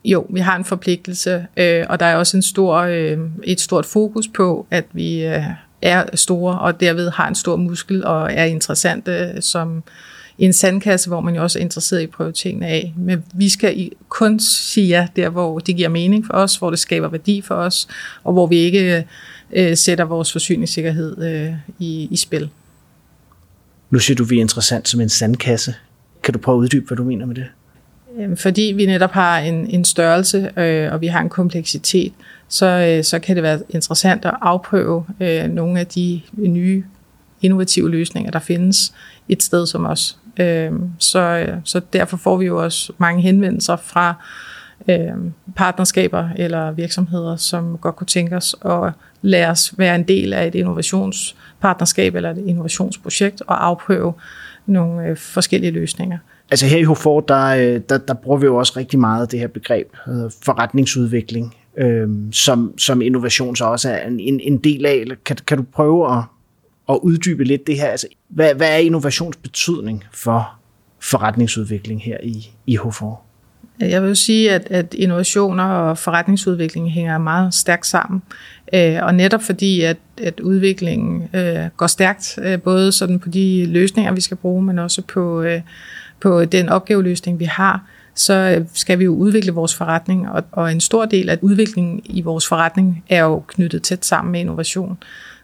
Jo, 0.05 0.25
vi 0.29 0.39
har 0.39 0.55
en 0.55 0.65
forpligtelse, 0.65 1.47
øh, 1.57 1.85
og 1.89 1.99
der 1.99 2.05
er 2.05 2.15
også 2.15 2.37
en 2.37 2.43
stor, 2.43 2.75
øh, 2.75 3.19
et 3.43 3.59
stort 3.59 3.85
fokus 3.85 4.27
på, 4.27 4.67
at 4.71 4.85
vi 4.93 5.25
øh, 5.25 5.43
er 5.81 6.15
store, 6.15 6.59
og 6.59 6.79
derved 6.79 7.09
har 7.09 7.27
en 7.27 7.35
stor 7.35 7.55
muskel 7.55 8.05
og 8.05 8.33
er 8.33 8.45
interessante 8.45 9.41
som, 9.41 9.77
i 9.77 9.81
en 10.39 10.53
sandkasse, 10.53 11.09
hvor 11.09 11.21
man 11.21 11.35
jo 11.35 11.43
også 11.43 11.59
er 11.59 11.63
interesseret 11.63 12.01
i 12.01 12.03
at 12.03 12.09
prøve 12.09 12.31
tingene 12.31 12.67
af. 12.67 12.93
Men 12.97 13.23
vi 13.33 13.49
skal 13.49 13.91
kun 14.09 14.39
sige 14.39 14.87
ja 14.87 15.07
der, 15.15 15.29
hvor 15.29 15.59
det 15.59 15.75
giver 15.75 15.89
mening 15.89 16.25
for 16.25 16.33
os, 16.33 16.55
hvor 16.55 16.69
det 16.69 16.79
skaber 16.79 17.07
værdi 17.07 17.41
for 17.41 17.55
os, 17.55 17.87
og 18.23 18.33
hvor 18.33 18.47
vi 18.47 18.57
ikke 18.57 19.07
øh, 19.51 19.77
sætter 19.77 20.03
vores 20.03 20.31
forsyningssikkerhed 20.31 21.23
øh, 21.23 21.53
i, 21.79 22.07
i 22.11 22.15
spil. 22.15 22.49
Nu 23.89 23.99
siger 23.99 24.15
du, 24.15 24.23
vi 24.23 24.37
er 24.37 24.41
interessant 24.41 24.87
som 24.87 25.01
en 25.01 25.09
sandkasse. 25.09 25.75
Kan 26.23 26.33
du 26.33 26.39
prøve 26.39 26.57
at 26.57 26.59
uddybe, 26.59 26.87
hvad 26.87 26.97
du 26.97 27.03
mener 27.03 27.25
med 27.25 27.35
det? 27.35 27.45
Fordi 28.37 28.61
vi 28.61 28.85
netop 28.85 29.11
har 29.11 29.39
en, 29.39 29.69
en 29.69 29.85
størrelse, 29.85 30.59
øh, 30.59 30.93
og 30.93 31.01
vi 31.01 31.07
har 31.07 31.21
en 31.21 31.29
kompleksitet, 31.29 32.13
så, 32.47 32.65
øh, 32.65 33.03
så 33.03 33.19
kan 33.19 33.35
det 33.35 33.43
være 33.43 33.59
interessant 33.69 34.25
at 34.25 34.33
afprøve 34.41 35.05
øh, 35.19 35.47
nogle 35.47 35.79
af 35.79 35.87
de 35.87 36.21
nye 36.37 36.83
innovative 37.41 37.89
løsninger, 37.89 38.31
der 38.31 38.39
findes 38.39 38.93
et 39.29 39.43
sted 39.43 39.65
som 39.65 39.85
os. 39.85 40.17
Øh, 40.39 40.71
så, 40.99 41.45
så 41.63 41.81
derfor 41.93 42.17
får 42.17 42.37
vi 42.37 42.45
jo 42.45 42.63
også 42.63 42.93
mange 42.97 43.21
henvendelser 43.21 43.75
fra 43.75 44.13
øh, 44.89 45.31
partnerskaber 45.55 46.29
eller 46.35 46.71
virksomheder, 46.71 47.35
som 47.35 47.77
godt 47.77 47.95
kunne 47.95 48.07
tænke 48.07 48.35
os 48.35 48.55
at 48.65 48.93
lade 49.21 49.47
os 49.47 49.73
være 49.77 49.95
en 49.95 50.03
del 50.03 50.33
af 50.33 50.47
et 50.47 50.55
innovationspartnerskab 50.55 52.15
eller 52.15 52.31
et 52.31 52.37
innovationsprojekt 52.37 53.41
og 53.47 53.65
afprøve 53.65 54.13
nogle 54.65 55.07
øh, 55.07 55.17
forskellige 55.17 55.71
løsninger. 55.71 56.17
Altså 56.51 56.65
her 56.65 56.77
i 56.77 56.83
HFOR, 56.83 57.21
der, 57.21 57.45
øh, 57.45 57.81
der, 57.89 57.97
der 57.97 58.13
bruger 58.13 58.37
vi 58.37 58.45
jo 58.45 58.55
også 58.55 58.73
rigtig 58.77 58.99
meget 58.99 59.31
det 59.31 59.39
her 59.39 59.47
begreb 59.47 59.87
øh, 60.07 60.31
forretningsudvikling, 60.43 61.55
øh, 61.77 62.09
som, 62.31 62.73
som 62.77 63.01
innovation 63.01 63.55
så 63.55 63.65
også 63.65 63.89
er 63.89 64.07
en, 64.07 64.39
en 64.39 64.57
del 64.57 64.85
af. 64.85 65.05
Kan, 65.25 65.37
kan 65.47 65.57
du 65.57 65.63
prøve 65.73 66.17
at, 66.17 66.23
at 66.89 66.99
uddybe 67.03 67.43
lidt 67.43 67.67
det 67.67 67.75
her? 67.75 67.87
Altså, 67.87 68.07
hvad, 68.29 68.55
hvad 68.55 68.69
er 68.69 68.77
innovationsbetydning 68.77 70.03
for 70.11 70.59
forretningsudvikling 70.99 72.01
her 72.01 72.17
i, 72.23 72.49
i 72.67 72.77
HFOR? 72.77 73.25
Jeg 73.79 74.01
vil 74.01 74.07
jo 74.07 74.15
sige, 74.15 74.51
at, 74.51 74.67
at 74.69 74.93
innovationer 74.93 75.63
og 75.63 75.97
forretningsudvikling 75.97 76.91
hænger 76.91 77.17
meget 77.17 77.53
stærkt 77.53 77.87
sammen. 77.87 78.21
Øh, 78.73 78.97
og 79.01 79.15
netop 79.15 79.43
fordi, 79.43 79.81
at, 79.81 79.97
at 80.21 80.39
udviklingen 80.39 81.29
øh, 81.33 81.59
går 81.77 81.87
stærkt, 81.87 82.39
øh, 82.41 82.61
både 82.61 82.91
sådan 82.91 83.19
på 83.19 83.29
de 83.29 83.65
løsninger, 83.65 84.11
vi 84.13 84.21
skal 84.21 84.37
bruge, 84.37 84.63
men 84.63 84.79
også 84.79 85.01
på, 85.01 85.41
øh, 85.41 85.61
på 86.19 86.45
den 86.45 86.69
opgaveløsning, 86.69 87.39
vi 87.39 87.45
har, 87.45 87.85
så 88.15 88.33
øh, 88.33 88.65
skal 88.73 88.99
vi 88.99 89.03
jo 89.03 89.15
udvikle 89.15 89.51
vores 89.51 89.75
forretning, 89.75 90.29
og, 90.29 90.43
og 90.51 90.71
en 90.71 90.81
stor 90.81 91.05
del 91.05 91.29
af 91.29 91.37
udviklingen 91.41 92.01
i 92.05 92.21
vores 92.21 92.47
forretning 92.47 93.03
er 93.09 93.23
jo 93.23 93.43
knyttet 93.47 93.83
tæt 93.83 94.05
sammen 94.05 94.31
med 94.31 94.39
innovation. 94.39 94.97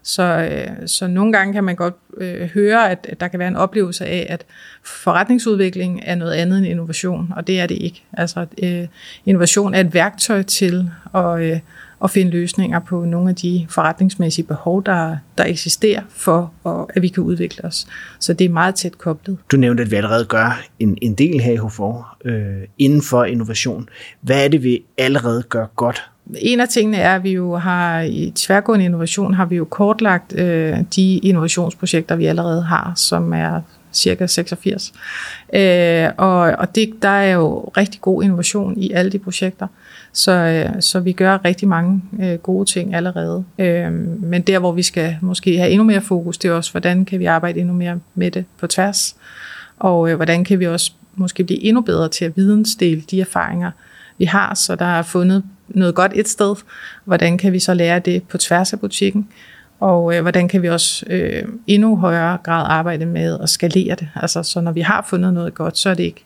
Så, 0.04 0.24
øh, 0.24 0.88
så 0.88 1.08
nogle 1.08 1.34
gange 1.34 1.54
kan 1.54 1.64
man 1.64 1.76
godt 1.76 1.94
øh, 2.18 2.48
høre, 2.48 2.92
at, 2.92 3.08
at 3.10 3.20
der 3.20 3.28
kan 3.28 3.40
være 3.40 3.48
en 3.48 3.56
oplevelse 3.56 4.06
af, 4.06 4.28
at 4.30 4.46
forretningsudvikling 4.84 6.02
er 6.04 6.16
noget 6.16 6.34
andet 6.34 6.58
end 6.58 6.68
innovation, 6.68 7.34
og 7.36 7.48
det 7.48 7.60
er 7.60 7.68
det 7.68 7.76
ikke. 7.76 8.04
Altså, 8.14 8.46
øh, 8.64 8.88
innovation 9.26 9.74
er 9.74 9.80
et 9.80 9.94
værktøj 9.94 10.42
til 10.44 10.90
at, 11.16 11.40
øh, 11.40 11.60
at 12.04 12.12
finde 12.12 12.32
løsninger 12.32 12.80
på 12.80 13.06
nogle 13.06 13.30
af 13.30 13.36
de 13.36 13.66
forretningsmæssige 13.70 14.46
behov, 14.46 14.84
der, 14.84 15.18
der 15.38 15.46
eksisterer 15.46 16.02
for, 16.10 16.54
at 16.96 17.02
vi 17.02 17.08
kan 17.08 17.24
udvikle 17.24 17.66
os. 17.66 17.88
Så 18.20 18.34
det 18.34 18.46
er 18.46 18.50
meget 18.50 18.76
tæt 18.76 18.98
koblet. 18.98 19.38
Du 19.52 19.58
nævnte, 19.58 19.84
at 19.84 19.92
vi 19.92 19.96
allerede 19.96 20.26
gør 20.26 20.62
en, 20.80 20.98
en 21.02 21.14
del 21.14 21.40
her 21.40 21.54
i 21.54 21.58
HFOR 21.58 22.18
øh, 22.26 22.64
inden 22.78 23.02
for 23.02 23.24
innovation. 23.24 23.90
Hvad 24.22 24.46
er 24.46 24.48
det, 24.48 24.64
vi 24.64 24.84
allerede 24.98 25.44
gør 25.44 25.66
godt 25.76 26.12
en 26.36 26.60
af 26.60 26.70
tingene 26.70 26.98
er, 26.98 27.16
at 27.16 27.24
vi 27.24 27.32
jo 27.32 27.56
har 27.56 28.02
i 28.02 28.32
tværgående 28.36 28.86
innovation, 28.86 29.34
har 29.34 29.46
vi 29.46 29.56
jo 29.56 29.66
kortlagt 29.66 30.34
øh, 30.40 30.78
de 30.96 31.18
innovationsprojekter, 31.18 32.16
vi 32.16 32.26
allerede 32.26 32.62
har, 32.62 32.94
som 32.96 33.34
er 33.34 33.62
cirka 33.94 34.28
86. 34.28 34.94
Øh, 35.54 36.10
og 36.18 36.40
og 36.40 36.76
det, 36.76 36.94
der 37.02 37.10
er 37.10 37.34
jo 37.34 37.60
rigtig 37.78 38.02
god 38.02 38.24
innovation 38.24 38.78
i 38.78 38.92
alle 38.92 39.12
de 39.12 39.20
projekter. 39.20 39.68
Så, 40.14 40.32
øh, 40.32 40.82
så 40.82 41.00
vi 41.00 41.12
gør 41.12 41.46
rigtig 41.46 41.68
mange 41.68 42.02
øh, 42.20 42.34
gode 42.34 42.70
ting 42.70 42.96
allerede. 42.96 43.44
Øh, 43.60 43.92
men 44.22 44.42
der, 44.42 44.60
hvor 44.60 44.72
vi 44.72 44.84
skal 44.84 45.18
måske 45.22 45.58
have 45.58 45.70
endnu 45.70 45.84
mere 45.84 46.02
fokus, 46.02 46.38
det 46.38 46.50
er 46.50 46.54
også, 46.54 46.72
hvordan 46.72 47.06
kan 47.06 47.20
vi 47.20 47.26
arbejde 47.26 47.60
endnu 47.60 47.74
mere 47.74 48.00
med 48.16 48.32
det 48.32 48.46
på 48.60 48.68
tværs. 48.68 49.16
Og 49.80 50.10
øh, 50.10 50.16
hvordan 50.16 50.44
kan 50.44 50.60
vi 50.60 50.68
også 50.68 50.92
måske 51.16 51.44
blive 51.44 51.64
endnu 51.64 51.82
bedre 51.82 52.10
til 52.10 52.26
at 52.26 52.38
vidensdele 52.38 53.02
de 53.02 53.22
erfaringer, 53.22 53.72
vi 54.18 54.26
har, 54.26 54.54
så 54.54 54.76
der 54.76 54.86
er 54.86 55.02
fundet 55.02 55.44
noget 55.68 55.96
godt 55.96 56.12
et 56.16 56.30
sted. 56.30 56.56
Hvordan 57.06 57.38
kan 57.38 57.54
vi 57.54 57.60
så 57.60 57.74
lære 57.74 58.00
det 58.00 58.24
på 58.24 58.38
tværs 58.38 58.74
af 58.74 58.80
butikken? 58.80 59.28
Og 59.80 60.16
øh, 60.16 60.22
hvordan 60.22 60.48
kan 60.48 60.62
vi 60.62 60.70
også 60.70 61.06
øh, 61.10 61.44
endnu 61.68 61.96
højere 61.98 62.38
grad 62.44 62.66
arbejde 62.70 63.06
med 63.06 63.40
at 63.40 63.50
skalere 63.50 63.96
det? 63.96 64.08
Altså, 64.16 64.44
så 64.44 64.62
når 64.62 64.72
vi 64.72 64.82
har 64.82 65.06
fundet 65.10 65.34
noget 65.34 65.54
godt, 65.54 65.78
så 65.78 65.90
er 65.90 65.94
det 65.94 66.04
ikke 66.04 66.26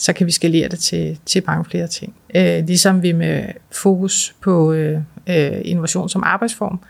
så 0.00 0.12
kan 0.12 0.26
vi 0.26 0.32
skalere 0.32 0.68
det 0.68 0.78
til, 0.78 1.18
til 1.26 1.42
mange 1.46 1.64
flere 1.64 1.86
ting. 1.86 2.14
Øh, 2.34 2.66
ligesom 2.66 3.02
vi 3.02 3.12
med 3.12 3.44
fokus 3.72 4.34
på 4.40 4.72
øh, 4.72 5.00
øh 5.28 5.52
innovation 5.64 6.08
som 6.08 6.22
arbejdsform, 6.22 6.80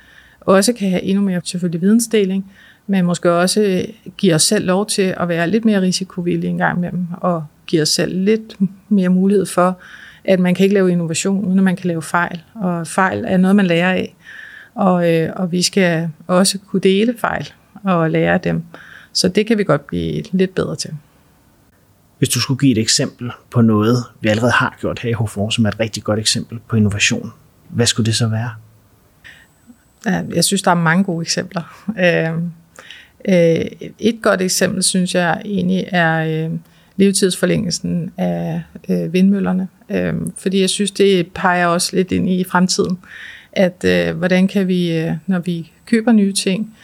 også 0.41 0.73
kan 0.73 0.91
have 0.91 1.03
endnu 1.03 1.25
mere 1.25 1.41
selvfølgelig 1.45 1.81
vidensdeling, 1.81 2.53
men 2.87 3.05
måske 3.05 3.33
også 3.33 3.63
øh, 3.63 3.85
give 4.17 4.35
os 4.35 4.43
selv 4.43 4.67
lov 4.67 4.87
til 4.87 5.15
at 5.21 5.29
være 5.29 5.51
lidt 5.51 5.65
mere 5.65 5.81
risikovillige 5.81 6.51
en 6.51 6.59
gang 6.59 6.79
imellem, 6.79 7.07
og 7.21 7.45
give 7.67 7.83
os 7.83 7.89
selv 7.89 8.19
lidt 8.19 8.57
mere 8.89 9.09
mulighed 9.09 9.47
for 9.47 9.79
at 10.25 10.41
man 10.41 10.55
kan 10.55 10.65
ikke 10.65 10.75
lave 10.75 10.93
innovation, 10.93 11.45
uden 11.45 11.59
at 11.59 11.65
man 11.65 11.77
kan 11.77 11.89
lave 11.89 12.03
fejl. 12.03 12.43
Og 12.55 12.87
fejl 12.87 13.25
er 13.29 13.37
noget, 13.37 13.57
man 13.57 13.67
lærer 13.67 13.93
af. 13.93 14.17
Og, 14.75 15.13
øh, 15.13 15.31
og 15.37 15.53
vi 15.53 15.63
skal 15.63 16.09
også 16.27 16.59
kunne 16.59 16.81
dele 16.81 17.15
fejl 17.19 17.53
og 17.85 18.11
lære 18.11 18.35
af 18.35 18.41
dem. 18.41 18.63
Så 19.13 19.29
det 19.29 19.47
kan 19.47 19.59
vi 19.59 19.65
godt 19.65 19.87
blive 19.87 20.23
lidt 20.33 20.55
bedre 20.55 20.77
til. 20.77 20.91
Hvis 22.21 22.29
du 22.29 22.41
skulle 22.41 22.59
give 22.59 22.73
et 22.73 22.79
eksempel 22.79 23.31
på 23.51 23.61
noget, 23.61 24.05
vi 24.21 24.29
allerede 24.29 24.53
har 24.53 24.77
gjort 24.81 24.99
her 24.99 25.11
i 25.11 25.13
HFOR, 25.13 25.51
som 25.51 25.65
er 25.65 25.69
et 25.69 25.81
rigtig 25.81 26.03
godt 26.03 26.19
eksempel 26.19 26.59
på 26.69 26.77
innovation, 26.77 27.33
hvad 27.69 27.87
skulle 27.87 28.07
det 28.07 28.15
så 28.15 28.29
være? 28.29 28.51
Jeg 30.35 30.45
synes, 30.45 30.63
der 30.63 30.71
er 30.71 30.75
mange 30.75 31.05
gode 31.05 31.23
eksempler. 31.23 31.87
Øhm, 31.99 32.51
øh, 33.29 33.91
et 33.99 34.19
godt 34.23 34.43
eksempel, 34.43 34.83
synes 34.83 35.15
jeg 35.15 35.43
egentlig 35.45 35.85
er 35.89 36.45
øh, 36.45 36.51
levetidsforlængelsen 36.97 38.11
af 38.17 38.63
øh, 38.89 39.13
vindmøllerne. 39.13 39.69
Øhm, 39.91 40.33
fordi 40.37 40.61
jeg 40.61 40.71
synes, 40.71 40.91
det 40.91 41.33
peger 41.35 41.67
også 41.67 41.97
lidt 41.97 42.13
ind 42.13 42.31
i 42.31 42.45
fremtiden, 42.45 42.99
at 43.53 44.15
hvordan 44.15 44.49
kan 44.49 44.69
vi, 44.69 45.11
når 45.27 45.39
vi 45.39 45.73
køber 45.87 46.13
nye 46.13 46.33
ting, 46.33 46.77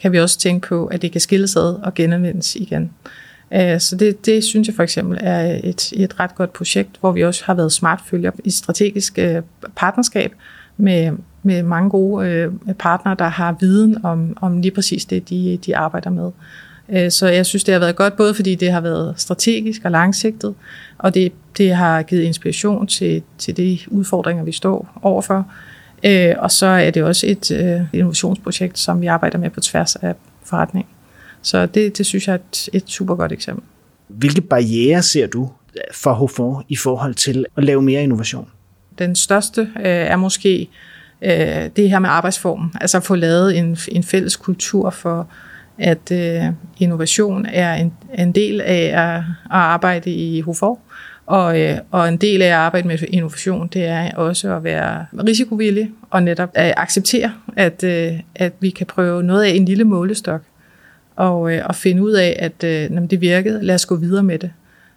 kan 0.00 0.12
vi 0.12 0.20
også 0.20 0.38
tænke 0.38 0.68
på, 0.68 0.86
at 0.86 1.02
det 1.02 1.12
kan 1.12 1.20
skilles 1.20 1.56
ad 1.56 1.82
og 1.82 1.94
genanvendes 1.94 2.56
igen. 2.56 2.82
Øh, 2.82 3.10
Øh, 3.54 3.80
så 3.80 3.96
det, 3.96 4.26
det 4.26 4.44
synes 4.44 4.68
jeg 4.68 4.74
for 4.74 4.82
eksempel 4.82 5.18
er 5.20 5.60
et, 5.64 5.92
et 5.92 6.20
ret 6.20 6.34
godt 6.34 6.52
projekt, 6.52 6.90
hvor 7.00 7.12
vi 7.12 7.24
også 7.24 7.44
har 7.44 7.54
været 7.54 7.72
smartfølger 7.72 8.30
i 8.44 8.50
strategisk 8.50 9.18
øh, 9.18 9.42
partnerskab 9.76 10.32
med, 10.76 11.12
med 11.42 11.62
mange 11.62 11.90
gode 11.90 12.28
øh, 12.28 12.52
partnere, 12.78 13.16
der 13.18 13.28
har 13.28 13.56
viden 13.60 14.04
om, 14.04 14.36
om 14.40 14.60
lige 14.60 14.72
præcis 14.72 15.04
det, 15.04 15.28
de, 15.28 15.58
de 15.66 15.76
arbejder 15.76 16.10
med. 16.10 16.30
Øh, 16.88 17.10
så 17.10 17.28
jeg 17.28 17.46
synes, 17.46 17.64
det 17.64 17.72
har 17.72 17.78
været 17.78 17.96
godt, 17.96 18.16
både 18.16 18.34
fordi 18.34 18.54
det 18.54 18.72
har 18.72 18.80
været 18.80 19.14
strategisk 19.16 19.80
og 19.84 19.90
langsigtet, 19.90 20.54
og 20.98 21.14
det, 21.14 21.32
det 21.58 21.74
har 21.74 22.02
givet 22.02 22.22
inspiration 22.22 22.86
til, 22.86 23.22
til 23.38 23.56
de 23.56 23.78
udfordringer, 23.88 24.44
vi 24.44 24.52
står 24.52 24.98
overfor. 25.02 25.46
Øh, 26.04 26.34
og 26.38 26.50
så 26.50 26.66
er 26.66 26.90
det 26.90 27.02
også 27.02 27.26
et 27.26 27.50
innovationsprojekt, 27.92 28.78
som 28.78 29.00
vi 29.00 29.06
arbejder 29.06 29.38
med 29.38 29.50
på 29.50 29.60
tværs 29.60 29.96
af 29.96 30.14
forretning. 30.44 30.86
Så 31.42 31.66
det, 31.66 31.98
det 31.98 32.06
synes 32.06 32.28
jeg 32.28 32.34
er 32.34 32.38
et, 32.38 32.68
et 32.72 32.82
super 32.86 33.14
godt 33.14 33.32
eksempel. 33.32 33.64
Hvilke 34.08 34.40
barriere 34.40 35.02
ser 35.02 35.26
du 35.26 35.50
for 35.92 36.26
HFOR 36.26 36.64
i 36.68 36.76
forhold 36.76 37.14
til 37.14 37.46
at 37.56 37.64
lave 37.64 37.82
mere 37.82 38.02
innovation? 38.02 38.48
Den 38.98 39.16
største 39.16 39.60
øh, 39.60 39.84
er 39.84 40.16
måske 40.16 40.68
øh, 41.22 41.70
det 41.76 41.90
her 41.90 41.98
med 41.98 42.08
arbejdsformen, 42.08 42.72
altså 42.80 42.96
at 42.96 43.04
få 43.04 43.14
lavet 43.14 43.58
en, 43.58 43.76
en 43.88 44.02
fælles 44.02 44.36
kultur 44.36 44.90
for, 44.90 45.28
at 45.78 46.12
øh, 46.12 46.42
innovation 46.78 47.46
er 47.46 47.74
en, 47.74 47.92
en 48.18 48.32
del 48.32 48.60
af 48.60 48.82
at, 48.84 49.16
at 49.16 49.22
arbejde 49.50 50.10
i 50.10 50.40
HFOR, 50.42 50.80
og, 51.26 51.60
øh, 51.60 51.78
og 51.90 52.08
en 52.08 52.16
del 52.16 52.42
af 52.42 52.46
at 52.46 52.52
arbejde 52.52 52.88
med 52.88 52.98
innovation, 53.08 53.68
det 53.68 53.84
er 53.84 54.16
også 54.16 54.56
at 54.56 54.64
være 54.64 55.06
risikovillig 55.26 55.90
og 56.10 56.22
netop 56.22 56.50
at 56.54 56.74
acceptere, 56.76 57.32
at, 57.56 57.84
øh, 57.84 58.12
at 58.34 58.52
vi 58.60 58.70
kan 58.70 58.86
prøve 58.86 59.22
noget 59.22 59.44
af 59.44 59.50
en 59.50 59.64
lille 59.64 59.84
målestok, 59.84 60.42
og, 61.20 61.52
øh, 61.52 61.62
og 61.64 61.74
finde 61.74 62.02
ud 62.02 62.12
af, 62.12 62.36
at 62.38 62.64
øh, 62.64 62.90
når 62.90 63.06
det 63.06 63.20
virkede, 63.20 63.62
lad 63.62 63.74
os 63.74 63.86
gå 63.86 63.96
videre 63.96 64.22
med 64.22 64.38
det. 64.38 64.50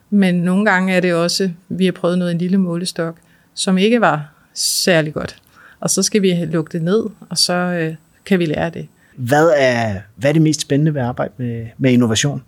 Men 0.09 0.36
nogle 0.36 0.65
gange 0.65 0.93
er 0.93 0.99
det 0.99 1.13
også, 1.13 1.49
vi 1.69 1.86
har 1.86 1.91
prøvet 1.91 2.17
noget 2.17 2.31
en 2.31 2.38
lille 2.38 2.57
målestok, 2.57 3.15
som 3.53 3.77
ikke 3.77 4.01
var 4.01 4.29
særlig 4.53 5.13
godt. 5.13 5.36
Og 5.79 5.89
så 5.89 6.03
skal 6.03 6.21
vi 6.21 6.45
lukke 6.45 6.71
det 6.71 6.81
ned, 6.81 7.03
og 7.29 7.38
så 7.38 7.53
øh, 7.53 7.95
kan 8.25 8.39
vi 8.39 8.45
lære 8.45 8.69
det. 8.69 8.88
Hvad 9.15 9.49
er, 9.57 9.99
hvad 10.15 10.29
er 10.29 10.33
det 10.33 10.41
mest 10.41 10.62
spændende 10.62 10.93
ved 10.93 11.01
at 11.01 11.07
arbejde 11.07 11.33
med, 11.38 11.65
med 11.77 11.91
innovation? 11.91 12.43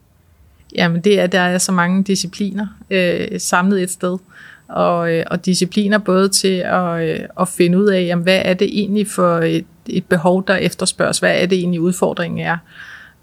Jamen 0.75 1.01
det 1.01 1.19
er, 1.19 1.23
at 1.23 1.31
der 1.31 1.39
er 1.39 1.57
så 1.57 1.71
mange 1.71 2.03
discipliner 2.03 2.67
øh, 2.89 3.39
samlet 3.39 3.83
et 3.83 3.91
sted. 3.91 4.17
Og, 4.67 5.13
øh, 5.13 5.23
og 5.27 5.45
discipliner 5.45 5.97
både 5.97 6.29
til 6.29 6.57
at, 6.65 7.09
øh, 7.09 7.19
at 7.39 7.47
finde 7.47 7.77
ud 7.77 7.87
af, 7.87 8.05
jamen, 8.05 8.23
hvad 8.23 8.41
er 8.45 8.53
det 8.53 8.79
egentlig 8.79 9.07
for 9.07 9.37
et, 9.37 9.65
et 9.87 10.05
behov, 10.05 10.47
der 10.47 10.55
efterspørges? 10.55 11.19
Hvad 11.19 11.41
er 11.41 11.45
det 11.45 11.57
egentlig 11.57 11.81
udfordringen 11.81 12.39
er? 12.39 12.57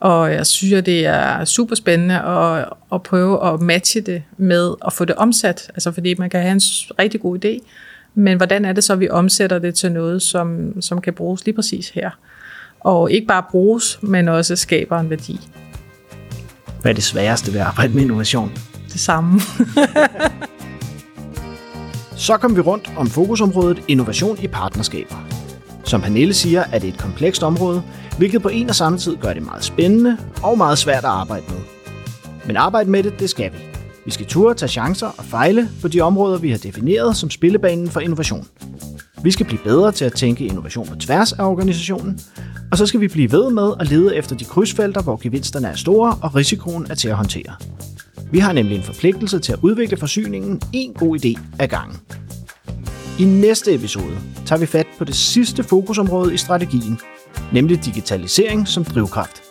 Og 0.03 0.33
jeg 0.33 0.47
synes, 0.47 0.73
at 0.73 0.87
det 0.87 1.07
er 1.07 1.45
super 1.45 1.75
spændende 1.75 2.19
at, 2.21 2.69
at 2.93 3.03
prøve 3.03 3.53
at 3.53 3.61
matche 3.61 4.01
det 4.01 4.23
med 4.37 4.75
at 4.87 4.93
få 4.93 5.05
det 5.05 5.17
omsat. 5.17 5.71
Altså 5.75 5.93
fordi 5.93 6.15
man 6.19 6.31
kan 6.31 6.41
have 6.41 6.53
en 6.53 6.61
rigtig 6.99 7.21
god 7.21 7.45
idé, 7.45 7.59
men 8.15 8.37
hvordan 8.37 8.65
er 8.65 8.73
det 8.73 8.85
så, 8.85 8.93
at 8.93 9.01
vi 9.01 9.09
omsætter 9.09 9.59
det 9.59 9.75
til 9.75 9.93
noget, 9.93 10.23
som, 10.23 10.75
som 10.83 11.01
kan 11.01 11.13
bruges 11.13 11.45
lige 11.45 11.55
præcis 11.55 11.89
her? 11.89 12.11
og 12.85 13.13
ikke 13.13 13.27
bare 13.27 13.43
bruges, 13.51 13.99
men 14.03 14.29
også 14.29 14.57
skaber 14.57 14.99
en 14.99 15.11
værdi. 15.11 15.41
Hvad 16.81 16.93
er 16.93 16.95
det 16.95 17.05
sværeste 17.05 17.53
ved 17.53 17.61
at 17.61 17.67
arbejde 17.67 17.95
med 17.95 18.03
innovation? 18.03 18.53
Det 18.93 19.01
samme. 19.01 19.41
Så 22.17 22.37
kom 22.37 22.57
vi 22.57 22.61
rundt 22.61 22.93
om 22.97 23.07
fokusområdet 23.07 23.83
innovation 23.89 24.39
i 24.43 24.47
partnerskaber. 24.47 25.29
Som 25.85 26.01
Pernille 26.01 26.35
siger, 26.35 26.65
er 26.73 26.79
det 26.79 26.89
et 26.89 26.99
komplekst 26.99 27.43
område, 27.43 27.83
hvilket 28.19 28.43
på 28.43 28.49
en 28.49 28.69
og 28.69 28.75
samme 28.75 28.99
tid 28.99 29.17
gør 29.17 29.33
det 29.33 29.43
meget 29.43 29.65
spændende 29.65 30.17
og 30.43 30.59
meget 30.59 30.79
svært 30.79 31.05
at 31.05 31.11
arbejde 31.11 31.45
med. 31.49 31.61
Men 32.47 32.57
arbejde 32.57 32.91
med 32.91 33.03
det, 33.03 33.21
det 33.21 33.31
skal 33.31 33.53
vi. 33.53 33.59
Vi 34.05 34.11
skal 34.11 34.27
turde 34.27 34.59
tage 34.59 34.71
chancer 34.71 35.07
og 35.07 35.25
fejle 35.25 35.69
på 35.83 35.89
de 35.89 36.01
områder, 36.01 36.39
vi 36.39 36.51
har 36.51 36.59
defineret 36.59 37.17
som 37.17 37.31
spillebanen 37.31 37.91
for 37.91 38.01
innovation. 38.01 38.47
Vi 39.23 39.31
skal 39.31 39.47
blive 39.47 39.61
bedre 39.65 39.93
til 39.93 40.05
at 40.05 40.13
tænke 40.13 40.45
innovation 40.45 40.87
på 40.87 40.95
tværs 40.95 41.33
af 41.33 41.45
organisationen, 41.45 42.21
og 42.71 42.79
så 42.79 42.87
skal 42.87 43.01
vi 43.01 43.09
blive 43.09 43.33
ved 43.33 43.51
med 43.51 43.73
at 43.81 43.89
lede 43.89 44.17
efter 44.17 44.37
de 44.37 44.45
krydsfelter, 44.45 45.03
hvor 45.03 45.19
gevinsterne 45.23 45.69
er 45.69 45.75
store 45.75 46.19
og 46.23 46.35
risikoen 46.35 46.87
er 46.91 46.95
til 46.95 47.09
at 47.09 47.17
håndtere. 47.17 47.55
Vi 48.31 48.39
har 48.39 48.53
nemlig 48.53 48.77
en 48.77 48.83
forpligtelse 48.83 49.39
til 49.39 49.53
at 49.53 49.59
udvikle 49.63 49.97
forsyningen 49.97 50.61
en 50.73 50.93
god 50.93 51.25
idé 51.25 51.41
ad 51.59 51.69
gangen. 51.69 51.97
I 53.19 53.25
næste 53.25 53.75
episode 53.75 54.19
tager 54.47 54.61
vi 54.61 54.67
fat 54.67 54.87
på 54.99 55.05
det 55.05 55.15
sidste 55.15 55.63
fokusområde 55.63 56.35
i 56.35 56.37
strategien, 56.37 56.99
nemlig 57.53 57.85
digitalisering 57.85 58.69
som 58.69 58.85
drivkraft. 58.85 59.43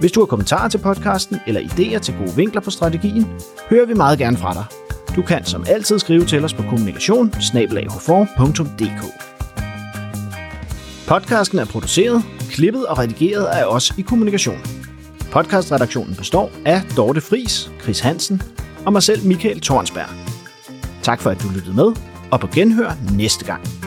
Hvis 0.00 0.12
du 0.12 0.20
har 0.20 0.26
kommentarer 0.26 0.68
til 0.68 0.78
podcasten 0.78 1.36
eller 1.46 1.60
idéer 1.60 1.98
til 1.98 2.14
gode 2.18 2.36
vinkler 2.36 2.60
på 2.60 2.70
strategien, 2.70 3.26
hører 3.70 3.86
vi 3.86 3.94
meget 3.94 4.18
gerne 4.18 4.36
fra 4.36 4.52
dig. 4.54 4.64
Du 5.16 5.22
kan 5.22 5.44
som 5.44 5.64
altid 5.68 5.98
skrive 5.98 6.26
til 6.26 6.44
os 6.44 6.54
på 6.54 6.62
kommunikation 6.62 7.30
Podcasten 11.06 11.58
er 11.58 11.64
produceret, 11.64 12.22
klippet 12.50 12.86
og 12.86 12.98
redigeret 12.98 13.44
af 13.44 13.64
os 13.64 13.94
i 13.98 14.02
Kommunikation. 14.02 14.58
Podcastredaktionen 15.30 16.14
består 16.14 16.50
af 16.64 16.82
Dorte 16.96 17.20
Fris, 17.20 17.70
Chris 17.82 18.00
Hansen 18.00 18.42
og 18.86 18.92
mig 18.92 19.02
selv 19.02 19.26
Michael 19.26 19.60
Tornsberg. 19.60 20.08
Tak 21.02 21.20
for 21.20 21.30
at 21.30 21.42
du 21.42 21.48
lyttede 21.54 21.76
med, 21.76 21.92
og 22.30 22.40
på 22.40 22.46
genhør 22.46 22.90
næste 23.16 23.44
gang. 23.44 23.85